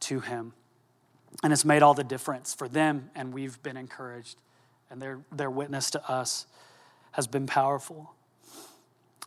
to 0.00 0.18
Him. 0.18 0.52
And 1.42 1.52
it's 1.52 1.64
made 1.64 1.82
all 1.82 1.94
the 1.94 2.04
difference 2.04 2.54
for 2.54 2.68
them, 2.68 3.10
and 3.14 3.34
we've 3.34 3.62
been 3.62 3.76
encouraged. 3.76 4.36
And 4.90 5.02
their, 5.02 5.20
their 5.32 5.50
witness 5.50 5.90
to 5.92 6.10
us 6.10 6.46
has 7.12 7.26
been 7.26 7.46
powerful. 7.46 8.12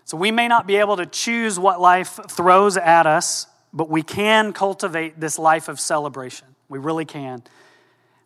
So 0.05 0.17
we 0.17 0.31
may 0.31 0.47
not 0.47 0.67
be 0.67 0.77
able 0.77 0.97
to 0.97 1.05
choose 1.05 1.59
what 1.59 1.81
life 1.81 2.19
throws 2.29 2.77
at 2.77 3.05
us, 3.05 3.47
but 3.73 3.89
we 3.89 4.01
can 4.01 4.53
cultivate 4.53 5.19
this 5.19 5.37
life 5.37 5.67
of 5.67 5.79
celebration. 5.79 6.47
We 6.69 6.79
really 6.79 7.05
can 7.05 7.43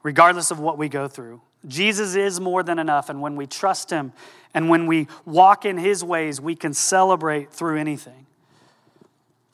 regardless 0.03 0.51
of 0.51 0.59
what 0.59 0.77
we 0.77 0.89
go 0.89 1.07
through. 1.07 1.41
Jesus 1.67 2.15
is 2.15 2.39
more 2.39 2.63
than 2.63 2.79
enough, 2.79 3.09
and 3.09 3.21
when 3.21 3.35
we 3.35 3.45
trust 3.45 3.89
Him 3.89 4.13
and 4.53 4.69
when 4.69 4.87
we 4.87 5.07
walk 5.25 5.65
in 5.65 5.77
His 5.77 6.03
ways, 6.03 6.41
we 6.41 6.55
can 6.55 6.73
celebrate 6.73 7.51
through 7.51 7.77
anything. 7.77 8.25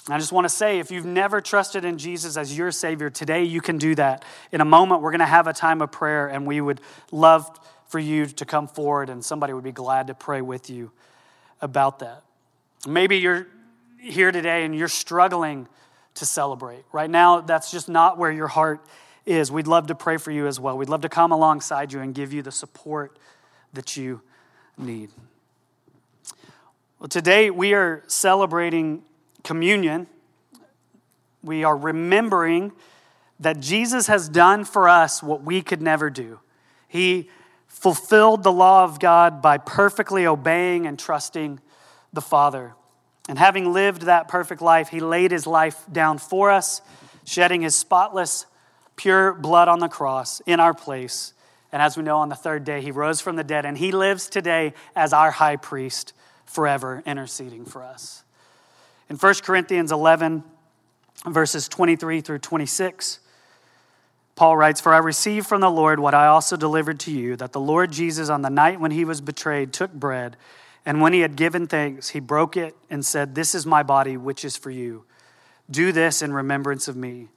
I 0.10 0.20
just 0.20 0.32
want 0.32 0.46
to 0.46 0.50
say 0.50 0.80
if 0.80 0.90
you've 0.90 1.06
never 1.06 1.42
trusted 1.42 1.84
in 1.84 1.98
Jesus 1.98 2.38
as 2.38 2.58
your 2.58 2.72
Savior, 2.72 3.10
today 3.10 3.44
you 3.44 3.60
can 3.60 3.78
do 3.78 3.94
that. 3.96 4.24
In 4.52 4.62
a 4.62 4.66
moment, 4.66 5.02
we're 5.02 5.12
going 5.12 5.20
to 5.20 5.26
have 5.26 5.48
a 5.48 5.54
time 5.54 5.82
of 5.82 5.92
prayer, 5.92 6.28
and 6.28 6.48
we 6.48 6.62
would 6.62 6.80
love 7.12 7.60
for 7.88 8.00
you 8.00 8.26
to 8.26 8.46
come 8.46 8.68
forward, 8.68 9.10
and 9.10 9.24
somebody 9.24 9.54
would 9.54 9.64
be 9.64 9.72
glad 9.72 10.08
to 10.08 10.14
pray 10.14 10.42
with 10.42 10.70
you 10.70 10.92
about 11.62 12.00
that. 12.00 12.24
Maybe 12.88 13.18
you're 13.18 13.48
here 14.00 14.32
today 14.32 14.64
and 14.64 14.76
you're 14.76 14.88
struggling 14.88 15.68
to 16.16 16.26
celebrate. 16.26 16.84
Right 16.92 17.10
now, 17.10 17.42
that's 17.42 17.72
just 17.72 17.90
not 17.90 18.18
where 18.18 18.32
your 18.32 18.48
heart 18.48 18.86
is, 19.26 19.52
we'd 19.52 19.68
love 19.68 19.88
to 19.88 19.96
pray 19.96 20.16
for 20.16 20.32
you 20.32 20.48
as 20.48 20.58
well. 20.58 20.78
We'd 20.78 20.90
love 20.90 21.02
to 21.02 21.10
come 21.10 21.34
alongside 21.34 21.92
you 21.92 22.00
and 22.00 22.16
give 22.16 22.32
you 22.32 22.42
the 22.42 22.52
support 22.52 23.20
that 23.74 23.98
you 23.98 24.22
need. 24.78 25.10
Well, 27.00 27.10
today 27.10 27.50
we 27.50 27.74
are 27.74 28.04
celebrating 28.08 29.04
communion. 29.48 30.08
We 31.42 31.64
are 31.64 31.78
remembering 31.78 32.74
that 33.40 33.62
Jesus 33.62 34.08
has 34.08 34.28
done 34.28 34.66
for 34.66 34.90
us 34.90 35.24
what 35.24 35.42
we 35.42 35.62
could 35.62 35.82
never 35.82 36.10
do. 36.10 36.42
He 36.90 37.30
fulfilled 37.66 38.44
the 38.44 38.52
law 38.52 38.84
of 38.84 39.00
God 39.00 39.42
by 39.42 39.58
perfectly 39.58 40.28
obeying 40.28 40.86
and 40.86 41.00
trusting 41.00 41.62
the 42.12 42.20
Father. 42.20 42.74
And 43.30 43.40
having 43.40 43.72
lived 43.72 44.02
that 44.02 44.28
perfect 44.28 44.62
life, 44.62 44.90
he 44.90 45.00
laid 45.00 45.32
his 45.32 45.48
life 45.48 45.82
down 45.90 46.18
for 46.18 46.52
us, 46.52 46.82
shedding 47.24 47.62
his 47.62 47.76
spotless 47.76 48.48
pure 48.98 49.34
blood 49.34 49.70
on 49.70 49.80
the 49.80 49.88
cross 49.88 50.42
in 50.46 50.60
our 50.60 50.74
place. 50.74 51.34
And 51.72 51.82
as 51.82 51.96
we 51.96 52.04
know, 52.04 52.18
on 52.18 52.28
the 52.28 52.36
third 52.36 52.66
day, 52.66 52.82
he 52.82 52.92
rose 52.92 53.22
from 53.22 53.38
the 53.38 53.46
dead, 53.46 53.66
and 53.66 53.78
he 53.78 53.94
lives 53.94 54.28
today 54.28 54.74
as 54.94 55.14
our 55.14 55.32
high 55.32 55.56
priest 55.56 56.12
forever, 56.46 57.02
interceding 57.06 57.64
for 57.64 57.82
us. 57.82 58.26
In 59.10 59.16
1 59.16 59.34
Corinthians 59.36 59.92
11, 59.92 60.44
verses 61.26 61.68
23 61.68 62.22
through 62.22 62.40
26, 62.40 63.20
Paul 64.36 64.58
writes, 64.58 64.82
For 64.82 64.94
I 64.94 64.98
received 64.98 65.48
from 65.48 65.62
the 65.62 65.72
Lord 65.72 66.00
what 66.00 66.14
I 66.14 66.28
also 66.28 66.58
delivered 66.58 67.00
to 67.02 67.12
you, 67.12 67.36
that 67.38 67.54
the 67.54 67.60
Lord 67.60 67.92
Jesus, 67.92 68.30
on 68.30 68.42
the 68.42 68.50
night 68.50 68.80
when 68.80 68.92
he 68.92 69.06
was 69.06 69.22
betrayed, 69.22 69.74
took 69.74 69.94
bread, 69.94 70.36
and 70.86 71.02
when 71.02 71.14
he 71.14 71.22
had 71.22 71.36
given 71.36 71.68
thanks, 71.68 72.10
he 72.10 72.20
broke 72.20 72.56
it 72.56 72.76
and 72.90 73.06
said, 73.06 73.34
This 73.34 73.56
is 73.56 73.66
my 73.66 73.82
body, 73.82 74.16
which 74.16 74.46
is 74.46 74.56
for 74.56 74.72
you. 74.72 75.06
Do 75.70 75.92
this 75.92 76.22
in 76.22 76.32
remembrance 76.34 76.88
of 76.88 76.96
me. 76.96 77.28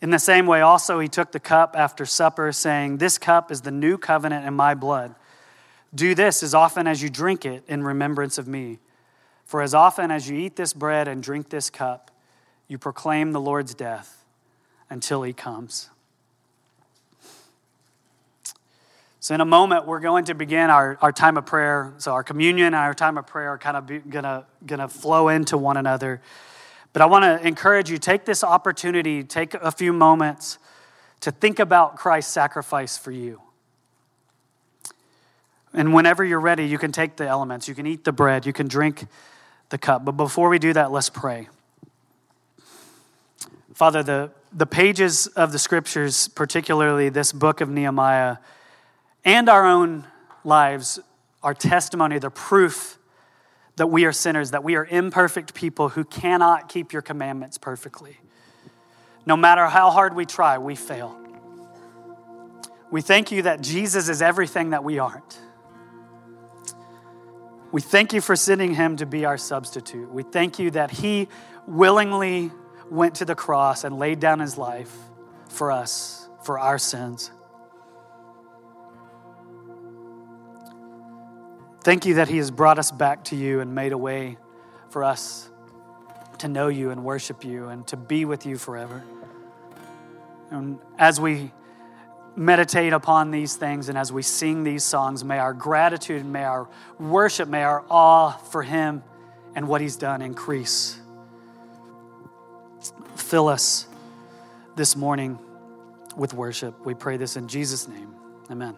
In 0.00 0.10
the 0.10 0.18
same 0.18 0.46
way, 0.46 0.60
also, 0.60 0.98
he 0.98 1.08
took 1.08 1.32
the 1.32 1.40
cup 1.40 1.74
after 1.76 2.06
supper, 2.06 2.50
saying, 2.52 2.96
This 2.96 3.18
cup 3.18 3.52
is 3.52 3.60
the 3.60 3.70
new 3.70 3.98
covenant 3.98 4.46
in 4.46 4.54
my 4.54 4.74
blood. 4.74 5.14
Do 5.94 6.14
this 6.14 6.42
as 6.42 6.54
often 6.54 6.86
as 6.86 7.02
you 7.02 7.10
drink 7.10 7.44
it 7.44 7.64
in 7.68 7.84
remembrance 7.84 8.38
of 8.38 8.48
me. 8.48 8.78
For 9.50 9.62
as 9.62 9.74
often 9.74 10.12
as 10.12 10.30
you 10.30 10.38
eat 10.38 10.54
this 10.54 10.72
bread 10.72 11.08
and 11.08 11.20
drink 11.20 11.48
this 11.48 11.70
cup, 11.70 12.12
you 12.68 12.78
proclaim 12.78 13.32
the 13.32 13.40
Lord's 13.40 13.74
death 13.74 14.24
until 14.88 15.24
he 15.24 15.32
comes. 15.32 15.90
So, 19.18 19.34
in 19.34 19.40
a 19.40 19.44
moment, 19.44 19.88
we're 19.88 19.98
going 19.98 20.26
to 20.26 20.34
begin 20.34 20.70
our, 20.70 20.96
our 21.02 21.10
time 21.10 21.36
of 21.36 21.46
prayer. 21.46 21.94
So, 21.98 22.12
our 22.12 22.22
communion 22.22 22.66
and 22.66 22.76
our 22.76 22.94
time 22.94 23.18
of 23.18 23.26
prayer 23.26 23.48
are 23.48 23.58
kind 23.58 23.76
of 23.76 23.88
going 24.66 24.78
to 24.78 24.86
flow 24.86 25.28
into 25.28 25.58
one 25.58 25.76
another. 25.76 26.22
But 26.92 27.02
I 27.02 27.06
want 27.06 27.24
to 27.24 27.44
encourage 27.44 27.90
you 27.90 27.98
take 27.98 28.24
this 28.24 28.44
opportunity, 28.44 29.24
take 29.24 29.54
a 29.54 29.72
few 29.72 29.92
moments 29.92 30.58
to 31.22 31.32
think 31.32 31.58
about 31.58 31.96
Christ's 31.96 32.32
sacrifice 32.32 32.96
for 32.96 33.10
you. 33.10 33.42
And 35.72 35.92
whenever 35.92 36.24
you're 36.24 36.38
ready, 36.38 36.68
you 36.68 36.78
can 36.78 36.92
take 36.92 37.16
the 37.16 37.26
elements, 37.26 37.66
you 37.66 37.74
can 37.74 37.88
eat 37.88 38.04
the 38.04 38.12
bread, 38.12 38.46
you 38.46 38.52
can 38.52 38.68
drink 38.68 39.06
the 39.70 39.78
cup. 39.78 40.04
But 40.04 40.12
before 40.12 40.48
we 40.48 40.58
do 40.58 40.72
that, 40.74 40.92
let's 40.92 41.08
pray. 41.08 41.48
Father, 43.72 44.02
the, 44.02 44.30
the 44.52 44.66
pages 44.66 45.26
of 45.28 45.52
the 45.52 45.58
scriptures, 45.58 46.28
particularly 46.28 47.08
this 47.08 47.32
book 47.32 47.60
of 47.60 47.70
Nehemiah, 47.70 48.36
and 49.24 49.48
our 49.48 49.66
own 49.66 50.06
lives, 50.44 51.00
are 51.42 51.54
testimony, 51.54 52.18
the 52.18 52.30
proof 52.30 52.98
that 53.76 53.86
we 53.86 54.04
are 54.04 54.12
sinners, 54.12 54.50
that 54.50 54.62
we 54.62 54.74
are 54.76 54.84
imperfect 54.84 55.54
people 55.54 55.88
who 55.90 56.04
cannot 56.04 56.68
keep 56.68 56.92
your 56.92 57.00
commandments 57.00 57.56
perfectly. 57.56 58.18
No 59.24 59.36
matter 59.36 59.66
how 59.66 59.90
hard 59.90 60.14
we 60.14 60.26
try, 60.26 60.58
we 60.58 60.74
fail. 60.74 61.16
We 62.90 63.00
thank 63.00 63.30
you 63.30 63.42
that 63.42 63.62
Jesus 63.62 64.08
is 64.08 64.20
everything 64.20 64.70
that 64.70 64.84
we 64.84 64.98
aren't. 64.98 65.38
We 67.72 67.80
thank 67.80 68.12
you 68.12 68.20
for 68.20 68.34
sending 68.34 68.74
him 68.74 68.96
to 68.96 69.06
be 69.06 69.24
our 69.24 69.38
substitute. 69.38 70.10
We 70.10 70.22
thank 70.22 70.58
you 70.58 70.70
that 70.72 70.90
he 70.90 71.28
willingly 71.66 72.50
went 72.90 73.16
to 73.16 73.24
the 73.24 73.34
cross 73.34 73.84
and 73.84 73.98
laid 73.98 74.18
down 74.18 74.40
his 74.40 74.58
life 74.58 74.92
for 75.48 75.70
us, 75.70 76.28
for 76.42 76.58
our 76.58 76.78
sins. 76.78 77.30
Thank 81.82 82.04
you 82.04 82.14
that 82.14 82.28
He 82.28 82.36
has 82.36 82.50
brought 82.50 82.78
us 82.78 82.90
back 82.90 83.24
to 83.24 83.36
you 83.36 83.60
and 83.60 83.74
made 83.74 83.92
a 83.92 83.98
way 83.98 84.36
for 84.90 85.02
us 85.02 85.48
to 86.38 86.48
know 86.48 86.68
you 86.68 86.90
and 86.90 87.04
worship 87.04 87.42
you 87.42 87.68
and 87.68 87.86
to 87.88 87.96
be 87.96 88.26
with 88.26 88.44
you 88.44 88.58
forever. 88.58 89.02
And 90.50 90.78
as 90.98 91.18
we 91.18 91.52
meditate 92.36 92.92
upon 92.92 93.30
these 93.30 93.56
things 93.56 93.88
and 93.88 93.98
as 93.98 94.12
we 94.12 94.22
sing 94.22 94.64
these 94.64 94.84
songs, 94.84 95.24
may 95.24 95.38
our 95.38 95.52
gratitude, 95.52 96.24
may 96.24 96.44
our 96.44 96.68
worship, 96.98 97.48
may 97.48 97.62
our 97.62 97.84
awe 97.90 98.30
for 98.30 98.62
Him 98.62 99.02
and 99.54 99.68
what 99.68 99.80
He's 99.80 99.96
done 99.96 100.22
increase. 100.22 100.98
Fill 103.16 103.48
us 103.48 103.86
this 104.76 104.96
morning 104.96 105.38
with 106.16 106.34
worship. 106.34 106.84
We 106.84 106.94
pray 106.94 107.16
this 107.16 107.36
in 107.36 107.48
Jesus' 107.48 107.86
name. 107.86 108.14
Amen. 108.50 108.76